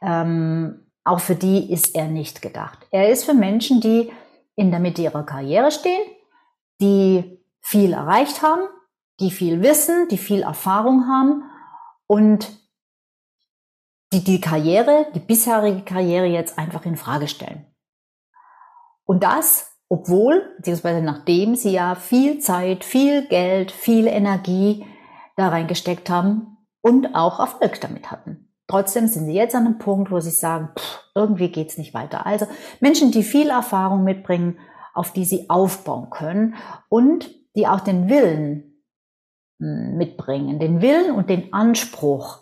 Ähm, 0.02 0.87
auch 1.05 1.20
für 1.20 1.35
die 1.35 1.72
ist 1.72 1.94
er 1.94 2.09
nicht 2.09 2.42
gedacht. 2.42 2.87
Er 2.90 3.11
ist 3.11 3.24
für 3.24 3.35
Menschen, 3.35 3.81
die 3.81 4.11
in 4.55 4.70
der 4.70 4.81
Mitte 4.81 5.02
ihrer 5.02 5.24
Karriere 5.24 5.70
stehen, 5.70 6.02
die 6.81 7.40
viel 7.61 7.92
erreicht 7.92 8.42
haben, 8.42 8.62
die 9.20 9.31
viel 9.31 9.62
wissen, 9.62 10.09
die 10.09 10.18
viel 10.18 10.42
Erfahrung 10.42 11.07
haben 11.09 11.44
und 12.07 12.50
die 14.12 14.22
die 14.22 14.40
Karriere, 14.40 15.07
die 15.14 15.20
bisherige 15.20 15.83
Karriere 15.83 16.26
jetzt 16.26 16.59
einfach 16.59 16.85
in 16.85 16.96
Frage 16.96 17.29
stellen. 17.29 17.66
Und 19.05 19.22
das, 19.22 19.72
obwohl, 19.88 20.55
beziehungsweise 20.57 21.02
nachdem 21.02 21.55
sie 21.55 21.72
ja 21.72 21.94
viel 21.94 22.38
Zeit, 22.40 22.85
viel 22.85 23.26
Geld, 23.26 23.72
viel 23.72 24.07
Energie 24.07 24.85
da 25.37 25.48
reingesteckt 25.48 26.11
haben 26.11 26.59
und 26.81 27.14
auch 27.14 27.40
Erfolg 27.40 27.81
damit 27.81 28.11
hatten. 28.11 28.52
Trotzdem 28.68 29.07
sind 29.07 29.26
sie 29.26 29.35
jetzt 29.35 29.55
an 29.55 29.66
einem 29.66 29.79
Punkt, 29.79 30.11
wo 30.11 30.18
sie 30.18 30.31
sagen, 30.31 30.70
pff, 30.76 31.00
irgendwie 31.14 31.50
geht's 31.50 31.79
nicht 31.79 31.94
weiter. 31.94 32.26
Also 32.26 32.46
Menschen, 32.81 33.12
die 33.12 33.22
viel 33.22 33.48
Erfahrung 33.48 34.02
mitbringen, 34.02 34.59
auf 34.92 35.12
die 35.12 35.24
sie 35.24 35.48
aufbauen 35.48 36.11
können 36.11 36.55
und 36.88 37.31
die 37.55 37.68
auch 37.68 37.81
den 37.81 38.09
Willen 38.09 38.65
mitbringen, 39.59 40.59
den 40.59 40.83
Willen 40.83 41.14
und 41.14 41.31
den 41.31 41.53
Anspruch, 41.53 42.40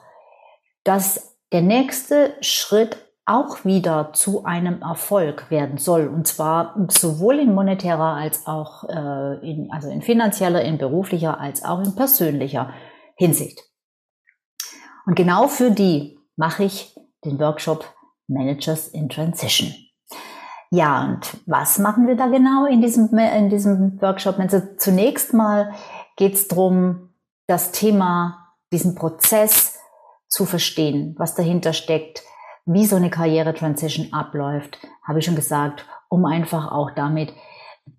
dass 0.84 1.38
der 1.52 1.62
nächste 1.62 2.34
Schritt 2.40 2.96
auch 3.26 3.64
wieder 3.64 4.12
zu 4.12 4.44
einem 4.44 4.82
Erfolg 4.82 5.50
werden 5.50 5.78
soll. 5.78 6.08
Und 6.08 6.26
zwar 6.26 6.74
sowohl 6.88 7.38
in 7.38 7.54
monetärer 7.54 8.14
als 8.14 8.46
auch 8.46 8.84
äh, 8.88 9.50
in, 9.50 9.70
also 9.72 9.88
in 9.88 10.02
finanzieller, 10.02 10.62
in 10.62 10.76
beruflicher 10.76 11.40
als 11.40 11.64
auch 11.64 11.82
in 11.82 11.94
persönlicher 11.94 12.74
Hinsicht. 13.16 13.62
Und 15.06 15.14
genau 15.14 15.48
für 15.48 15.70
die 15.70 16.18
mache 16.36 16.64
ich 16.64 16.94
den 17.24 17.38
Workshop 17.38 17.86
Managers 18.26 18.88
in 18.88 19.08
Transition. 19.08 19.72
Ja, 20.70 21.04
und 21.04 21.36
was 21.46 21.78
machen 21.78 22.08
wir 22.08 22.16
da 22.16 22.26
genau 22.26 22.66
in 22.66 22.82
diesem, 22.82 23.16
in 23.16 23.48
diesem 23.48 24.00
Workshop? 24.02 24.38
Also 24.38 24.60
zunächst 24.76 25.32
mal 25.32 25.72
geht 26.16 26.34
es 26.34 26.48
darum, 26.48 27.10
das 27.46 27.72
Thema, 27.72 28.54
diesen 28.72 28.94
Prozess 28.94 29.78
zu 30.28 30.46
verstehen, 30.46 31.14
was 31.18 31.34
dahinter 31.34 31.72
steckt, 31.72 32.22
wie 32.66 32.86
so 32.86 32.96
eine 32.96 33.10
Karriere-Transition 33.10 34.12
abläuft, 34.12 34.78
habe 35.06 35.18
ich 35.18 35.24
schon 35.24 35.36
gesagt, 35.36 35.86
um 36.08 36.24
einfach 36.24 36.72
auch 36.72 36.90
damit 36.92 37.32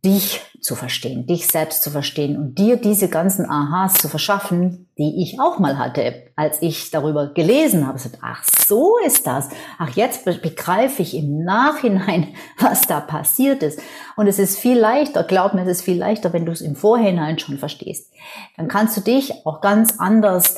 dich 0.06 0.42
zu 0.62 0.76
verstehen, 0.76 1.26
dich 1.26 1.48
selbst 1.48 1.84
zu 1.84 1.90
verstehen 1.90 2.38
und 2.38 2.58
dir 2.58 2.78
diese 2.78 3.10
ganzen 3.10 3.50
Aha's 3.50 3.96
zu 3.96 4.08
verschaffen, 4.08 4.88
die 4.98 5.22
ich 5.22 5.40
auch 5.40 5.60
mal 5.60 5.78
hatte, 5.78 6.24
als 6.36 6.62
ich 6.62 6.92
darüber 6.92 7.34
gelesen 7.34 7.88
habe. 7.88 8.00
Ach, 8.22 8.44
so 8.44 8.98
ist 9.06 9.26
das. 9.26 9.50
Ach, 9.78 9.90
jetzt 9.90 10.26
begreife 10.26 11.02
ich 11.02 11.16
im 11.16 11.44
Nachhinein, 11.44 12.36
was 12.60 12.82
da 12.88 13.00
passiert 13.00 13.64
ist. 13.64 13.80
Und 14.16 14.28
es 14.28 14.40
ist 14.40 14.60
viel 14.60 14.78
leichter, 14.78 15.24
glaub 15.24 15.54
mir, 15.54 15.64
es 15.64 15.80
ist 15.80 15.82
viel 15.82 15.98
leichter, 15.98 16.34
wenn 16.34 16.46
du 16.46 16.52
es 16.52 16.62
im 16.62 16.76
Vorhinein 16.76 17.40
schon 17.40 17.58
verstehst. 17.58 18.12
Dann 18.58 18.68
kannst 18.68 18.98
du 18.98 19.02
dich 19.02 19.46
auch 19.46 19.62
ganz 19.62 20.00
anders 20.00 20.58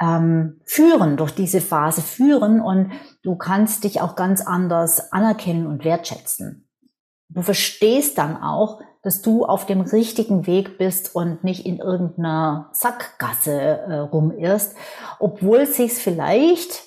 ähm, 0.00 0.60
führen, 0.64 1.16
durch 1.16 1.32
diese 1.32 1.60
Phase 1.60 2.02
führen 2.02 2.60
und 2.60 2.92
du 3.22 3.36
kannst 3.36 3.84
dich 3.84 4.00
auch 4.00 4.14
ganz 4.14 4.40
anders 4.40 5.12
anerkennen 5.12 5.66
und 5.66 5.84
wertschätzen. 5.84 6.67
Du 7.28 7.42
verstehst 7.42 8.18
dann 8.18 8.42
auch, 8.42 8.80
dass 9.02 9.22
du 9.22 9.44
auf 9.44 9.66
dem 9.66 9.80
richtigen 9.80 10.46
Weg 10.46 10.78
bist 10.78 11.14
und 11.14 11.44
nicht 11.44 11.66
in 11.66 11.78
irgendeiner 11.78 12.70
Sackgasse 12.72 13.52
äh, 13.52 13.98
rumirrst, 13.98 14.76
obwohl 15.18 15.58
es 15.58 15.76
sich 15.76 15.92
vielleicht 15.92 16.84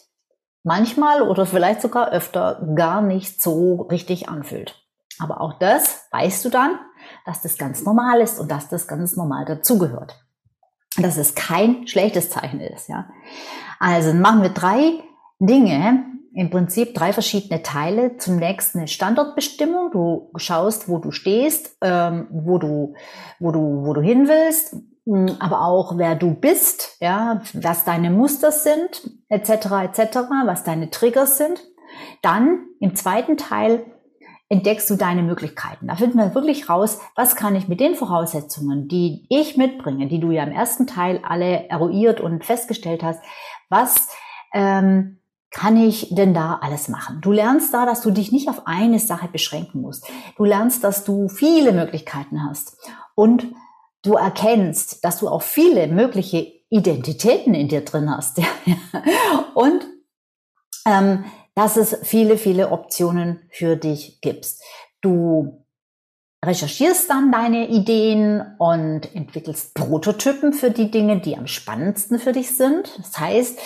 manchmal 0.63 1.21
oder 1.21 1.45
vielleicht 1.45 1.81
sogar 1.81 2.11
öfter 2.11 2.67
gar 2.75 3.01
nicht 3.01 3.41
so 3.41 3.83
richtig 3.83 4.29
anfühlt. 4.29 4.75
Aber 5.19 5.41
auch 5.41 5.53
das 5.59 6.07
weißt 6.11 6.43
du 6.45 6.49
dann, 6.49 6.79
dass 7.25 7.41
das 7.41 7.57
ganz 7.57 7.83
normal 7.83 8.21
ist 8.21 8.39
und 8.39 8.51
dass 8.51 8.69
das 8.69 8.87
ganz 8.87 9.15
normal 9.15 9.45
dazugehört 9.45 10.17
dass 10.97 11.17
es 11.17 11.35
kein 11.35 11.87
schlechtes 11.87 12.29
Zeichen 12.29 12.59
ist. 12.59 12.89
Ja. 12.89 13.09
Also 13.79 14.13
machen 14.13 14.41
wir 14.41 14.49
drei 14.49 15.03
Dinge, 15.39 16.05
im 16.33 16.49
Prinzip 16.49 16.93
drei 16.93 17.13
verschiedene 17.13 17.61
Teile. 17.61 18.17
Zunächst 18.17 18.75
eine 18.75 18.87
Standortbestimmung. 18.87 19.91
Du 19.91 20.31
schaust, 20.37 20.87
wo 20.87 20.97
du 20.97 21.11
stehst, 21.11 21.77
ähm, 21.81 22.27
wo 22.31 22.57
du, 22.57 22.95
wo 23.39 23.51
du, 23.51 23.85
wo 23.85 23.93
du 23.93 24.01
hin 24.01 24.27
willst, 24.27 24.75
hm, 25.05 25.35
aber 25.39 25.65
auch 25.65 25.97
wer 25.97 26.15
du 26.15 26.33
bist, 26.33 26.97
ja, 27.01 27.41
was 27.53 27.85
deine 27.85 28.11
Muster 28.11 28.51
sind, 28.51 29.09
etc., 29.29 29.49
etc., 29.83 30.17
was 30.45 30.63
deine 30.63 30.89
Triggers 30.89 31.37
sind. 31.37 31.61
Dann 32.21 32.65
im 32.79 32.95
zweiten 32.95 33.35
Teil 33.35 33.85
entdeckst 34.47 34.89
du 34.89 34.95
deine 34.95 35.23
Möglichkeiten. 35.23 35.87
Da 35.87 35.95
finden 35.95 36.17
wir 36.17 36.35
wirklich 36.35 36.69
raus, 36.69 36.99
was 37.15 37.35
kann 37.35 37.55
ich 37.55 37.67
mit 37.67 37.79
den 37.79 37.95
Voraussetzungen, 37.95 38.87
die 38.87 39.25
ich 39.29 39.57
mitbringe, 39.57 40.07
die 40.07 40.19
du 40.19 40.31
ja 40.31 40.43
im 40.43 40.51
ersten 40.51 40.87
Teil 40.87 41.21
alle 41.23 41.69
eruiert 41.69 42.19
und 42.19 42.43
festgestellt 42.43 43.01
hast, 43.01 43.21
was 43.69 44.09
ähm, 44.53 45.20
kann 45.51 45.75
ich 45.75 46.07
denn 46.15 46.33
da 46.33 46.59
alles 46.61 46.87
machen? 46.87 47.19
Du 47.21 47.31
lernst 47.31 47.73
da, 47.73 47.85
dass 47.85 48.01
du 48.01 48.11
dich 48.11 48.31
nicht 48.31 48.49
auf 48.49 48.65
eine 48.65 48.99
Sache 48.99 49.27
beschränken 49.27 49.81
musst. 49.81 50.09
Du 50.37 50.45
lernst, 50.45 50.83
dass 50.83 51.03
du 51.03 51.27
viele 51.27 51.73
Möglichkeiten 51.73 52.43
hast 52.47 52.77
und 53.15 53.47
du 54.01 54.13
erkennst, 54.13 55.03
dass 55.03 55.19
du 55.19 55.27
auch 55.27 55.41
viele 55.41 55.87
mögliche 55.87 56.51
Identitäten 56.69 57.53
in 57.53 57.67
dir 57.67 57.83
drin 57.83 58.09
hast. 58.09 58.39
und 59.53 59.85
ähm, 60.87 61.25
dass 61.53 61.75
es 61.75 61.97
viele, 62.03 62.37
viele 62.37 62.71
Optionen 62.71 63.41
für 63.51 63.75
dich 63.75 64.21
gibt. 64.21 64.47
Du 65.01 65.65
recherchierst 66.43 67.09
dann 67.09 67.31
deine 67.31 67.69
Ideen 67.69 68.43
und 68.57 69.13
entwickelst 69.15 69.75
Prototypen 69.75 70.53
für 70.53 70.71
die 70.71 70.89
Dinge, 70.89 71.19
die 71.19 71.37
am 71.37 71.47
spannendsten 71.47 72.19
für 72.19 72.31
dich 72.31 72.57
sind. 72.57 72.97
Das 72.97 73.19
heißt, 73.19 73.59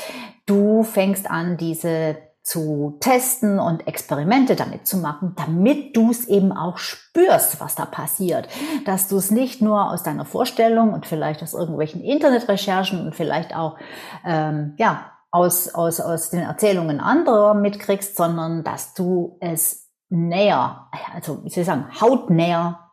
du 0.45 0.83
fängst 0.83 1.29
an, 1.29 1.57
diese 1.57 2.17
zu 2.45 2.97
testen 2.99 3.59
und 3.59 3.87
Experimente 3.87 4.55
damit 4.55 4.85
zu 4.85 4.97
machen, 4.97 5.35
damit 5.35 5.97
du 5.97 6.11
es 6.11 6.27
eben 6.27 6.51
auch 6.51 6.77
spürst, 6.77 7.59
was 7.59 7.73
da 7.73 7.85
passiert. 7.85 8.47
Dass 8.85 9.07
du 9.07 9.17
es 9.17 9.31
nicht 9.31 9.63
nur 9.63 9.91
aus 9.91 10.03
deiner 10.03 10.25
Vorstellung 10.25 10.93
und 10.93 11.07
vielleicht 11.07 11.41
aus 11.41 11.55
irgendwelchen 11.55 12.01
Internetrecherchen 12.01 13.03
und 13.03 13.15
vielleicht 13.15 13.55
auch 13.55 13.77
ähm, 14.23 14.75
ja 14.77 15.11
aus, 15.31 15.73
aus, 15.73 15.99
aus 15.99 16.29
den 16.29 16.41
Erzählungen 16.41 16.99
anderer 16.99 17.55
mitkriegst, 17.55 18.15
sondern 18.15 18.63
dass 18.63 18.93
du 18.93 19.37
es 19.39 19.84
näher, 20.15 20.89
also 21.13 21.43
wie 21.43 21.49
soll 21.49 21.61
ich 21.61 21.67
sagen, 21.67 21.87
hautnäher 21.99 22.91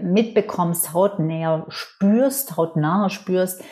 mitbekommst, 0.00 0.92
hautnäher 0.92 1.66
spürst, 1.68 2.56
hautnah 2.56 3.10
spürst, 3.10 3.62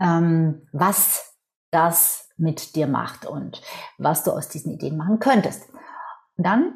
ähm, 0.00 0.66
was 0.72 1.38
das 1.70 2.30
mit 2.36 2.74
dir 2.74 2.86
macht 2.86 3.26
und 3.26 3.62
was 3.98 4.24
du 4.24 4.32
aus 4.32 4.48
diesen 4.48 4.72
Ideen 4.72 4.96
machen 4.96 5.20
könntest. 5.20 5.70
Und 6.36 6.46
dann 6.46 6.74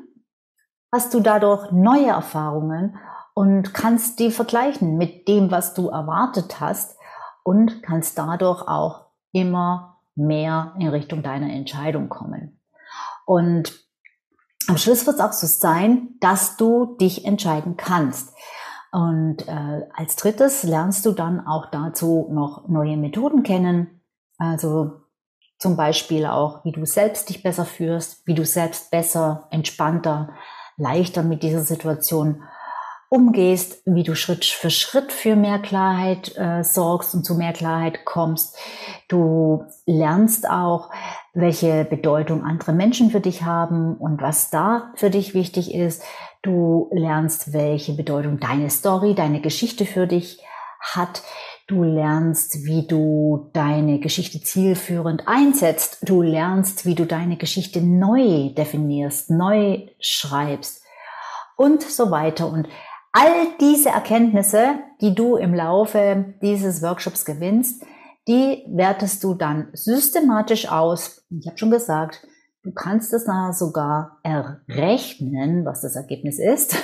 hast 0.92 1.12
du 1.14 1.20
dadurch 1.20 1.72
neue 1.72 2.08
Erfahrungen 2.08 2.96
und 3.34 3.74
kannst 3.74 4.18
die 4.20 4.30
vergleichen 4.30 4.96
mit 4.96 5.28
dem, 5.28 5.50
was 5.50 5.74
du 5.74 5.88
erwartet 5.88 6.60
hast 6.60 6.96
und 7.42 7.82
kannst 7.82 8.18
dadurch 8.18 8.62
auch 8.62 9.06
immer 9.32 10.00
mehr 10.14 10.74
in 10.78 10.88
Richtung 10.88 11.22
deiner 11.22 11.52
Entscheidung 11.52 12.08
kommen. 12.08 12.60
Und 13.26 13.87
am 14.68 14.76
Schluss 14.76 15.06
wird 15.06 15.16
es 15.16 15.22
auch 15.22 15.32
so 15.32 15.46
sein, 15.46 16.10
dass 16.20 16.56
du 16.56 16.96
dich 17.00 17.24
entscheiden 17.24 17.76
kannst. 17.76 18.34
Und 18.92 19.48
äh, 19.48 19.86
als 19.94 20.16
drittes 20.16 20.62
lernst 20.62 21.04
du 21.06 21.12
dann 21.12 21.46
auch 21.46 21.66
dazu 21.70 22.28
noch 22.30 22.68
neue 22.68 22.96
Methoden 22.96 23.42
kennen. 23.42 24.02
Also 24.36 24.92
zum 25.58 25.76
Beispiel 25.76 26.26
auch, 26.26 26.64
wie 26.64 26.72
du 26.72 26.84
selbst 26.84 27.28
dich 27.30 27.42
besser 27.42 27.64
führst, 27.64 28.26
wie 28.26 28.34
du 28.34 28.44
selbst 28.44 28.90
besser, 28.90 29.48
entspannter, 29.50 30.34
leichter 30.76 31.22
mit 31.22 31.42
dieser 31.42 31.62
Situation 31.62 32.42
umgehst, 33.10 33.82
wie 33.86 34.02
du 34.02 34.14
Schritt 34.14 34.44
für 34.44 34.70
Schritt 34.70 35.12
für 35.12 35.34
mehr 35.34 35.58
Klarheit 35.58 36.36
äh, 36.36 36.62
sorgst 36.62 37.14
und 37.14 37.24
zu 37.24 37.34
mehr 37.34 37.54
Klarheit 37.54 38.04
kommst. 38.04 38.56
Du 39.08 39.64
lernst 39.86 40.48
auch, 40.48 40.90
welche 41.40 41.84
Bedeutung 41.84 42.42
andere 42.42 42.72
Menschen 42.72 43.10
für 43.10 43.20
dich 43.20 43.44
haben 43.44 43.96
und 43.96 44.20
was 44.20 44.50
da 44.50 44.92
für 44.96 45.10
dich 45.10 45.34
wichtig 45.34 45.74
ist. 45.74 46.02
Du 46.42 46.88
lernst, 46.92 47.52
welche 47.52 47.92
Bedeutung 47.92 48.40
deine 48.40 48.70
Story, 48.70 49.14
deine 49.14 49.40
Geschichte 49.40 49.84
für 49.84 50.06
dich 50.06 50.42
hat. 50.80 51.22
Du 51.66 51.82
lernst, 51.82 52.64
wie 52.64 52.86
du 52.86 53.50
deine 53.52 54.00
Geschichte 54.00 54.40
zielführend 54.40 55.28
einsetzt. 55.28 55.98
Du 56.02 56.22
lernst, 56.22 56.86
wie 56.86 56.94
du 56.94 57.04
deine 57.04 57.36
Geschichte 57.36 57.82
neu 57.82 58.50
definierst, 58.54 59.30
neu 59.30 59.86
schreibst. 60.00 60.82
und 61.56 61.82
so 61.82 62.10
weiter. 62.10 62.50
Und 62.50 62.68
all 63.12 63.48
diese 63.60 63.90
Erkenntnisse, 63.90 64.78
die 65.00 65.14
du 65.14 65.36
im 65.36 65.54
Laufe 65.54 66.34
dieses 66.40 66.82
Workshops 66.82 67.24
gewinnst, 67.24 67.82
die 68.28 68.64
wertest 68.68 69.24
du 69.24 69.34
dann 69.34 69.68
systematisch 69.72 70.70
aus. 70.70 71.24
Ich 71.30 71.46
habe 71.46 71.58
schon 71.58 71.70
gesagt, 71.70 72.26
du 72.62 72.72
kannst 72.72 73.12
es 73.14 73.26
sogar 73.52 74.18
errechnen, 74.22 75.64
was 75.64 75.80
das 75.80 75.96
Ergebnis 75.96 76.38
ist. 76.38 76.76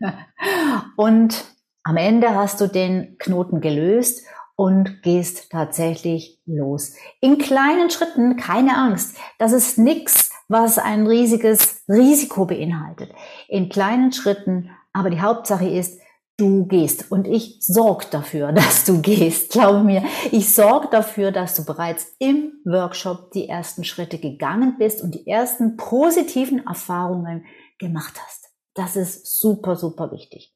und 0.96 1.44
am 1.82 1.96
Ende 1.96 2.34
hast 2.34 2.60
du 2.60 2.66
den 2.66 3.16
Knoten 3.18 3.60
gelöst 3.60 4.22
und 4.56 5.02
gehst 5.02 5.50
tatsächlich 5.50 6.42
los. 6.44 6.94
In 7.22 7.38
kleinen 7.38 7.88
Schritten, 7.88 8.36
keine 8.36 8.76
Angst. 8.76 9.16
Das 9.38 9.52
ist 9.52 9.78
nichts, 9.78 10.30
was 10.48 10.78
ein 10.78 11.06
riesiges 11.06 11.82
Risiko 11.88 12.44
beinhaltet. 12.44 13.10
In 13.48 13.70
kleinen 13.70 14.12
Schritten, 14.12 14.70
aber 14.92 15.08
die 15.08 15.22
Hauptsache 15.22 15.66
ist, 15.66 15.98
du 16.40 16.66
gehst. 16.66 17.10
Und 17.10 17.26
ich 17.26 17.58
sorge 17.60 18.06
dafür, 18.10 18.52
dass 18.52 18.84
du 18.84 19.00
gehst. 19.00 19.52
Glaube 19.52 19.82
mir, 19.82 20.02
ich 20.30 20.54
sorge 20.54 20.88
dafür, 20.90 21.32
dass 21.32 21.54
du 21.54 21.64
bereits 21.64 22.14
im 22.18 22.52
Workshop 22.64 23.32
die 23.32 23.48
ersten 23.48 23.84
Schritte 23.84 24.18
gegangen 24.18 24.76
bist 24.78 25.02
und 25.02 25.14
die 25.14 25.26
ersten 25.26 25.76
positiven 25.76 26.66
Erfahrungen 26.66 27.44
gemacht 27.78 28.20
hast. 28.24 28.50
Das 28.74 28.96
ist 28.96 29.38
super, 29.40 29.76
super 29.76 30.12
wichtig. 30.12 30.54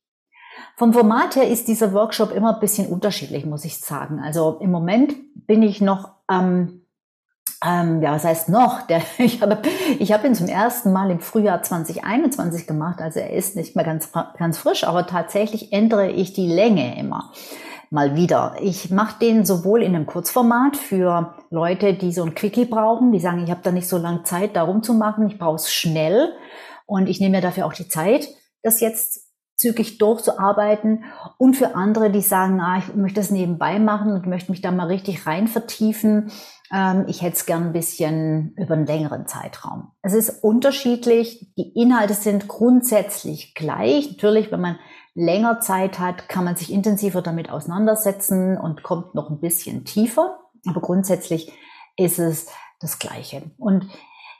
Vom 0.76 0.92
Format 0.92 1.36
her 1.36 1.48
ist 1.48 1.68
dieser 1.68 1.92
Workshop 1.92 2.30
immer 2.30 2.54
ein 2.54 2.60
bisschen 2.60 2.86
unterschiedlich, 2.88 3.44
muss 3.44 3.64
ich 3.64 3.78
sagen. 3.78 4.20
Also 4.20 4.58
im 4.60 4.70
Moment 4.70 5.14
bin 5.46 5.62
ich 5.62 5.80
noch 5.80 6.14
ähm, 6.30 6.83
ähm, 7.66 8.02
ja, 8.02 8.12
was 8.12 8.24
heißt 8.24 8.48
noch? 8.48 8.82
Der, 8.82 9.02
ich 9.18 9.40
habe 9.40 9.58
ich 9.98 10.12
hab 10.12 10.24
ihn 10.24 10.34
zum 10.34 10.48
ersten 10.48 10.92
Mal 10.92 11.10
im 11.10 11.20
Frühjahr 11.20 11.62
2021 11.62 12.66
gemacht, 12.66 13.00
also 13.00 13.20
er 13.20 13.32
ist 13.32 13.56
nicht 13.56 13.76
mehr 13.76 13.84
ganz, 13.84 14.10
ganz 14.38 14.58
frisch, 14.58 14.84
aber 14.84 15.06
tatsächlich 15.06 15.72
ändere 15.72 16.10
ich 16.10 16.32
die 16.32 16.48
Länge 16.48 16.98
immer 16.98 17.32
mal 17.90 18.16
wieder. 18.16 18.56
Ich 18.60 18.90
mache 18.90 19.20
den 19.20 19.46
sowohl 19.46 19.82
in 19.82 19.94
einem 19.94 20.06
Kurzformat 20.06 20.76
für 20.76 21.34
Leute, 21.50 21.94
die 21.94 22.12
so 22.12 22.24
ein 22.24 22.34
Quickie 22.34 22.64
brauchen, 22.64 23.12
die 23.12 23.20
sagen, 23.20 23.44
ich 23.44 23.50
habe 23.50 23.60
da 23.62 23.70
nicht 23.70 23.88
so 23.88 23.98
lange 23.98 24.24
Zeit, 24.24 24.56
darum 24.56 24.82
zu 24.82 24.94
machen, 24.94 25.28
ich 25.28 25.38
brauche 25.38 25.56
es 25.56 25.72
schnell 25.72 26.32
und 26.86 27.08
ich 27.08 27.20
nehme 27.20 27.36
mir 27.36 27.42
dafür 27.42 27.66
auch 27.66 27.72
die 27.72 27.88
Zeit, 27.88 28.28
das 28.62 28.80
jetzt 28.80 29.24
zügig 29.56 29.98
durchzuarbeiten 29.98 31.04
und 31.38 31.54
für 31.54 31.76
andere, 31.76 32.10
die 32.10 32.20
sagen, 32.20 32.60
ah, 32.60 32.78
ich 32.78 32.94
möchte 32.96 33.20
das 33.20 33.30
nebenbei 33.30 33.78
machen 33.78 34.12
und 34.12 34.26
möchte 34.26 34.50
mich 34.50 34.60
da 34.60 34.72
mal 34.72 34.88
richtig 34.88 35.26
rein 35.26 35.46
vertiefen. 35.46 36.32
Ähm, 36.74 37.04
ich 37.06 37.22
hätte 37.22 37.36
es 37.36 37.46
gern 37.46 37.68
ein 37.68 37.72
bisschen 37.72 38.54
über 38.56 38.74
einen 38.74 38.86
längeren 38.86 39.26
Zeitraum. 39.26 39.92
Es 40.02 40.12
ist 40.12 40.42
unterschiedlich. 40.42 41.52
Die 41.56 41.72
Inhalte 41.80 42.14
sind 42.14 42.48
grundsätzlich 42.48 43.54
gleich. 43.54 44.10
Natürlich, 44.10 44.50
wenn 44.50 44.60
man 44.60 44.78
länger 45.14 45.60
Zeit 45.60 46.00
hat, 46.00 46.28
kann 46.28 46.44
man 46.44 46.56
sich 46.56 46.72
intensiver 46.72 47.22
damit 47.22 47.48
auseinandersetzen 47.48 48.58
und 48.58 48.82
kommt 48.82 49.14
noch 49.14 49.30
ein 49.30 49.40
bisschen 49.40 49.84
tiefer. 49.84 50.40
Aber 50.66 50.80
grundsätzlich 50.80 51.52
ist 51.96 52.18
es 52.18 52.48
das 52.80 52.98
Gleiche. 52.98 53.42
Und 53.56 53.86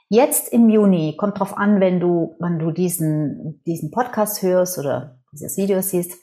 Jetzt 0.09 0.53
im 0.53 0.69
Juni, 0.69 1.15
kommt 1.17 1.39
drauf 1.39 1.57
an, 1.57 1.79
wenn 1.79 1.99
du, 1.99 2.35
wenn 2.39 2.59
du 2.59 2.69
diesen, 2.69 3.63
diesen 3.65 3.89
Podcast 3.89 4.43
hörst 4.43 4.77
oder 4.77 5.19
dieses 5.31 5.57
Video 5.57 5.81
siehst, 5.81 6.13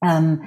ähm, 0.00 0.44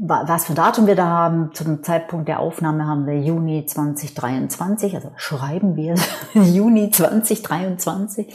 was 0.00 0.46
für 0.46 0.54
Datum 0.54 0.86
wir 0.86 0.94
da 0.94 1.06
haben. 1.06 1.50
Zum 1.54 1.82
Zeitpunkt 1.82 2.28
der 2.28 2.40
Aufnahme 2.40 2.86
haben 2.86 3.06
wir 3.06 3.18
Juni 3.20 3.66
2023, 3.66 4.94
also 4.94 5.12
schreiben 5.16 5.76
wir 5.76 5.94
Juni 6.34 6.90
2023. 6.90 8.32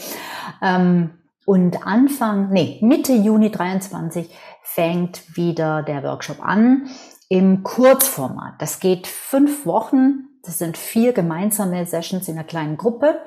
Ähm, 0.61 1.11
und 1.45 1.85
Anfang, 1.85 2.49
nee, 2.51 2.79
Mitte 2.81 3.13
Juni 3.13 3.51
23 3.51 4.29
fängt 4.61 5.37
wieder 5.37 5.83
der 5.83 6.03
Workshop 6.03 6.43
an 6.45 6.87
im 7.29 7.63
Kurzformat. 7.63 8.55
Das 8.59 8.79
geht 8.79 9.07
fünf 9.07 9.65
Wochen. 9.65 10.27
Das 10.43 10.59
sind 10.59 10.77
vier 10.77 11.13
gemeinsame 11.13 11.85
Sessions 11.85 12.27
in 12.27 12.35
einer 12.35 12.43
kleinen 12.43 12.77
Gruppe 12.77 13.19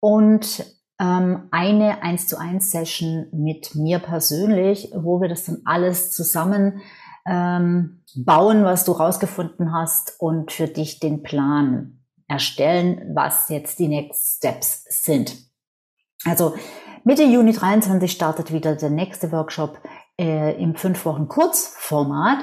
und 0.00 0.64
ähm, 0.98 1.48
eine 1.50 2.02
1 2.02 2.26
zu 2.26 2.38
1 2.38 2.70
Session 2.70 3.26
mit 3.32 3.74
mir 3.74 3.98
persönlich, 3.98 4.90
wo 4.94 5.20
wir 5.20 5.28
das 5.28 5.44
dann 5.44 5.58
alles 5.64 6.10
zusammen 6.10 6.80
ähm, 7.28 8.02
bauen, 8.16 8.64
was 8.64 8.84
du 8.84 8.92
rausgefunden 8.92 9.72
hast 9.72 10.14
und 10.18 10.52
für 10.52 10.66
dich 10.66 11.00
den 11.00 11.22
Plan 11.22 12.00
erstellen, 12.26 13.12
was 13.14 13.48
jetzt 13.48 13.78
die 13.78 13.88
Next 13.88 14.36
Steps 14.36 14.84
sind. 14.88 15.36
Also 16.24 16.54
Mitte 17.04 17.24
Juni 17.24 17.52
23 17.52 18.10
startet 18.10 18.52
wieder 18.52 18.76
der 18.76 18.90
nächste 18.90 19.32
Workshop 19.32 19.78
äh, 20.20 20.60
im 20.60 20.74
fünf 20.74 21.04
Wochen 21.04 21.28
Kurzformat 21.28 22.38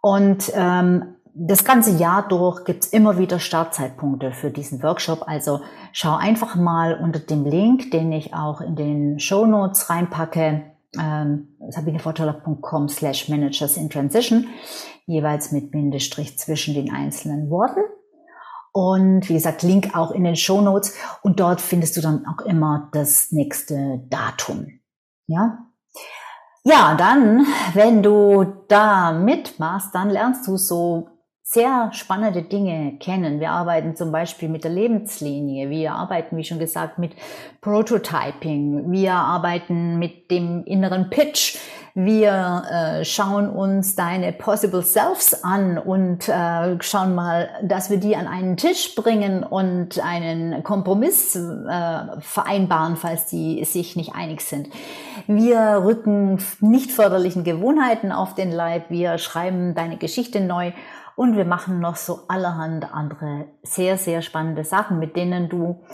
und 0.00 0.52
ähm, 0.54 1.16
das 1.38 1.64
ganze 1.64 1.90
Jahr 1.90 2.26
durch 2.26 2.64
gibt's 2.64 2.86
immer 2.86 3.18
wieder 3.18 3.38
Startzeitpunkte 3.38 4.32
für 4.32 4.50
diesen 4.50 4.82
Workshop. 4.82 5.24
Also 5.26 5.60
schau 5.92 6.16
einfach 6.16 6.54
mal 6.54 6.94
unter 6.94 7.18
dem 7.18 7.44
Link, 7.44 7.90
den 7.90 8.10
ich 8.10 8.32
auch 8.32 8.62
in 8.62 8.74
den 8.74 9.20
Show 9.20 9.44
Notes 9.44 9.90
reinpacke, 9.90 10.62
ähm, 10.98 11.56
sabinevorteller.com 11.68 12.88
slash 12.88 13.28
managers 13.28 13.76
in 13.76 13.90
transition, 13.90 14.48
jeweils 15.06 15.52
mit 15.52 15.70
Bindestrich 15.70 16.38
zwischen 16.38 16.74
den 16.74 16.92
einzelnen 16.92 17.50
Worten. 17.50 17.80
Und 18.72 19.28
wie 19.28 19.34
gesagt, 19.34 19.62
Link 19.62 19.96
auch 19.96 20.10
in 20.10 20.24
den 20.24 20.36
Show 20.36 20.60
Notes. 20.60 20.94
Und 21.22 21.40
dort 21.40 21.60
findest 21.60 21.96
du 21.96 22.02
dann 22.02 22.26
auch 22.26 22.44
immer 22.44 22.90
das 22.92 23.32
nächste 23.32 24.02
Datum. 24.10 24.80
Ja, 25.26 25.66
ja, 26.68 26.96
dann, 26.96 27.46
wenn 27.74 28.02
du 28.02 28.44
da 28.66 29.12
mitmachst, 29.12 29.94
dann 29.94 30.10
lernst 30.10 30.48
du 30.48 30.56
so 30.56 31.08
sehr 31.56 31.88
spannende 31.94 32.42
Dinge 32.42 32.98
kennen. 33.00 33.40
Wir 33.40 33.50
arbeiten 33.50 33.96
zum 33.96 34.12
Beispiel 34.12 34.50
mit 34.50 34.62
der 34.62 34.70
Lebenslinie. 34.70 35.70
Wir 35.70 35.92
arbeiten, 35.92 36.36
wie 36.36 36.44
schon 36.44 36.58
gesagt, 36.58 36.98
mit 36.98 37.12
Prototyping. 37.62 38.92
Wir 38.92 39.14
arbeiten 39.14 39.98
mit 39.98 40.30
dem 40.30 40.64
inneren 40.64 41.08
Pitch. 41.08 41.56
Wir 41.94 42.62
äh, 42.70 43.04
schauen 43.06 43.48
uns 43.48 43.96
deine 43.96 44.34
Possible 44.34 44.82
Selves 44.82 45.42
an 45.44 45.78
und 45.78 46.28
äh, 46.28 46.76
schauen 46.82 47.14
mal, 47.14 47.48
dass 47.62 47.88
wir 47.88 47.96
die 47.96 48.16
an 48.16 48.26
einen 48.26 48.58
Tisch 48.58 48.94
bringen 48.94 49.42
und 49.42 49.98
einen 50.04 50.62
Kompromiss 50.62 51.36
äh, 51.36 51.40
vereinbaren, 52.20 52.96
falls 52.96 53.24
die 53.28 53.64
sich 53.64 53.96
nicht 53.96 54.14
einig 54.14 54.42
sind. 54.42 54.68
Wir 55.26 55.80
rücken 55.82 56.38
nicht 56.60 56.92
förderlichen 56.92 57.44
Gewohnheiten 57.44 58.12
auf 58.12 58.34
den 58.34 58.52
Leib. 58.52 58.90
Wir 58.90 59.16
schreiben 59.16 59.74
deine 59.74 59.96
Geschichte 59.96 60.42
neu 60.42 60.72
und 61.16 61.36
wir 61.36 61.44
machen 61.44 61.80
noch 61.80 61.96
so 61.96 62.28
allerhand 62.28 62.92
andere 62.92 63.46
sehr, 63.62 63.98
sehr 63.98 64.22
spannende 64.22 64.64
Sachen, 64.64 64.98
mit 64.98 65.16
denen 65.16 65.48
du 65.48 65.84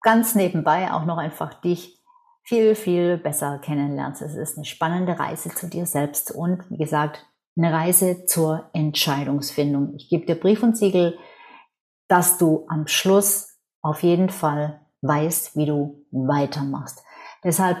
ganz 0.00 0.34
nebenbei 0.34 0.92
auch 0.92 1.04
noch 1.04 1.18
einfach 1.18 1.54
dich 1.54 2.00
viel, 2.42 2.74
viel 2.74 3.18
besser 3.18 3.58
kennenlernst. 3.58 4.22
Es 4.22 4.34
ist 4.34 4.56
eine 4.56 4.64
spannende 4.64 5.18
Reise 5.18 5.50
zu 5.50 5.68
dir 5.68 5.86
selbst 5.86 6.30
und 6.30 6.70
wie 6.70 6.78
gesagt, 6.78 7.26
eine 7.56 7.72
Reise 7.72 8.24
zur 8.26 8.70
Entscheidungsfindung. 8.72 9.94
Ich 9.96 10.08
gebe 10.08 10.24
dir 10.24 10.38
Brief 10.38 10.62
und 10.62 10.76
Siegel, 10.76 11.18
dass 12.08 12.38
du 12.38 12.64
am 12.68 12.86
Schluss 12.86 13.58
auf 13.82 14.02
jeden 14.02 14.30
Fall 14.30 14.80
weißt, 15.02 15.56
wie 15.56 15.66
du 15.66 16.06
weitermachst. 16.10 17.04
Deshalb 17.44 17.78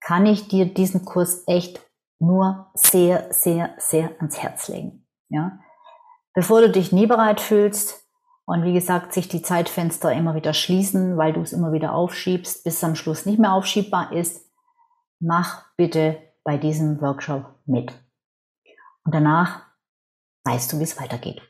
kann 0.00 0.26
ich 0.26 0.48
dir 0.48 0.72
diesen 0.72 1.04
Kurs 1.04 1.44
echt 1.46 1.80
nur 2.18 2.70
sehr, 2.74 3.32
sehr, 3.32 3.74
sehr 3.78 4.12
ans 4.18 4.42
Herz 4.42 4.68
legen. 4.68 5.06
Ja, 5.28 5.58
bevor 6.34 6.60
du 6.60 6.70
dich 6.70 6.92
nie 6.92 7.06
bereit 7.06 7.40
fühlst 7.40 8.06
und 8.44 8.64
wie 8.64 8.72
gesagt, 8.72 9.12
sich 9.12 9.28
die 9.28 9.42
Zeitfenster 9.42 10.12
immer 10.12 10.34
wieder 10.34 10.54
schließen, 10.54 11.16
weil 11.16 11.32
du 11.32 11.40
es 11.40 11.52
immer 11.52 11.72
wieder 11.72 11.94
aufschiebst, 11.94 12.64
bis 12.64 12.76
es 12.76 12.84
am 12.84 12.96
Schluss 12.96 13.26
nicht 13.26 13.38
mehr 13.38 13.52
aufschiebbar 13.52 14.12
ist, 14.12 14.44
mach 15.20 15.64
bitte 15.76 16.18
bei 16.42 16.56
diesem 16.56 17.00
Workshop 17.00 17.54
mit. 17.66 17.92
Und 19.04 19.14
danach 19.14 19.62
weißt 20.44 20.72
du, 20.72 20.78
wie 20.78 20.84
es 20.84 21.00
weitergeht. 21.00 21.40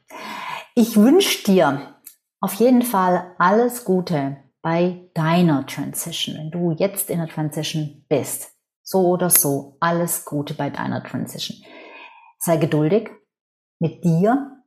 Ich 0.74 0.96
wünsche 0.96 1.44
dir 1.44 1.94
auf 2.40 2.54
jeden 2.54 2.82
Fall 2.82 3.34
alles 3.38 3.84
Gute 3.84 4.36
bei 4.62 5.10
deiner 5.14 5.66
Transition, 5.66 6.36
wenn 6.36 6.50
du 6.50 6.72
jetzt 6.72 7.10
in 7.10 7.18
der 7.18 7.28
Transition 7.28 8.04
bist. 8.08 8.52
So 8.82 9.08
oder 9.08 9.30
so, 9.30 9.76
alles 9.80 10.24
Gute 10.24 10.54
bei 10.54 10.70
deiner 10.70 11.02
Transition. 11.02 11.58
Sei 12.38 12.56
geduldig 12.56 13.10
mit 13.78 14.04
dir 14.04 14.59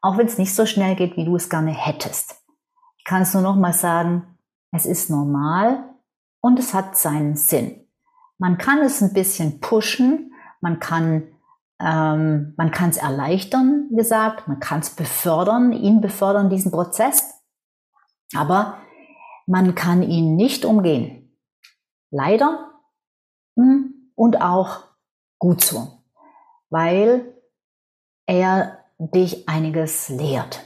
auch 0.00 0.16
wenn 0.16 0.26
es 0.26 0.38
nicht 0.38 0.54
so 0.54 0.66
schnell 0.66 0.96
geht, 0.96 1.16
wie 1.16 1.24
du 1.24 1.36
es 1.36 1.48
gerne 1.48 1.72
hättest. 1.72 2.42
Ich 2.98 3.04
kann 3.04 3.22
es 3.22 3.34
nur 3.34 3.42
noch 3.42 3.56
mal 3.56 3.72
sagen, 3.72 4.38
es 4.72 4.86
ist 4.86 5.10
normal 5.10 5.84
und 6.40 6.58
es 6.58 6.74
hat 6.74 6.96
seinen 6.96 7.36
Sinn. 7.36 7.86
Man 8.38 8.58
kann 8.58 8.78
es 8.78 9.00
ein 9.00 9.12
bisschen 9.12 9.60
pushen, 9.60 10.32
man 10.60 10.78
kann 10.78 11.28
ähm, 11.80 12.54
man 12.56 12.70
kann 12.70 12.90
es 12.90 12.96
erleichtern, 12.96 13.88
gesagt, 13.94 14.48
man 14.48 14.58
kann 14.58 14.80
es 14.80 14.90
befördern, 14.90 15.72
ihn 15.72 16.00
befördern, 16.00 16.50
diesen 16.50 16.72
Prozess, 16.72 17.40
aber 18.34 18.78
man 19.46 19.74
kann 19.74 20.02
ihn 20.02 20.34
nicht 20.34 20.64
umgehen. 20.64 21.38
Leider, 22.10 22.72
hm, 23.56 24.12
und 24.14 24.40
auch 24.40 24.84
gut 25.38 25.62
so, 25.62 26.02
weil 26.70 27.32
er 28.26 28.77
dich 28.98 29.48
einiges 29.48 30.08
lehrt. 30.08 30.60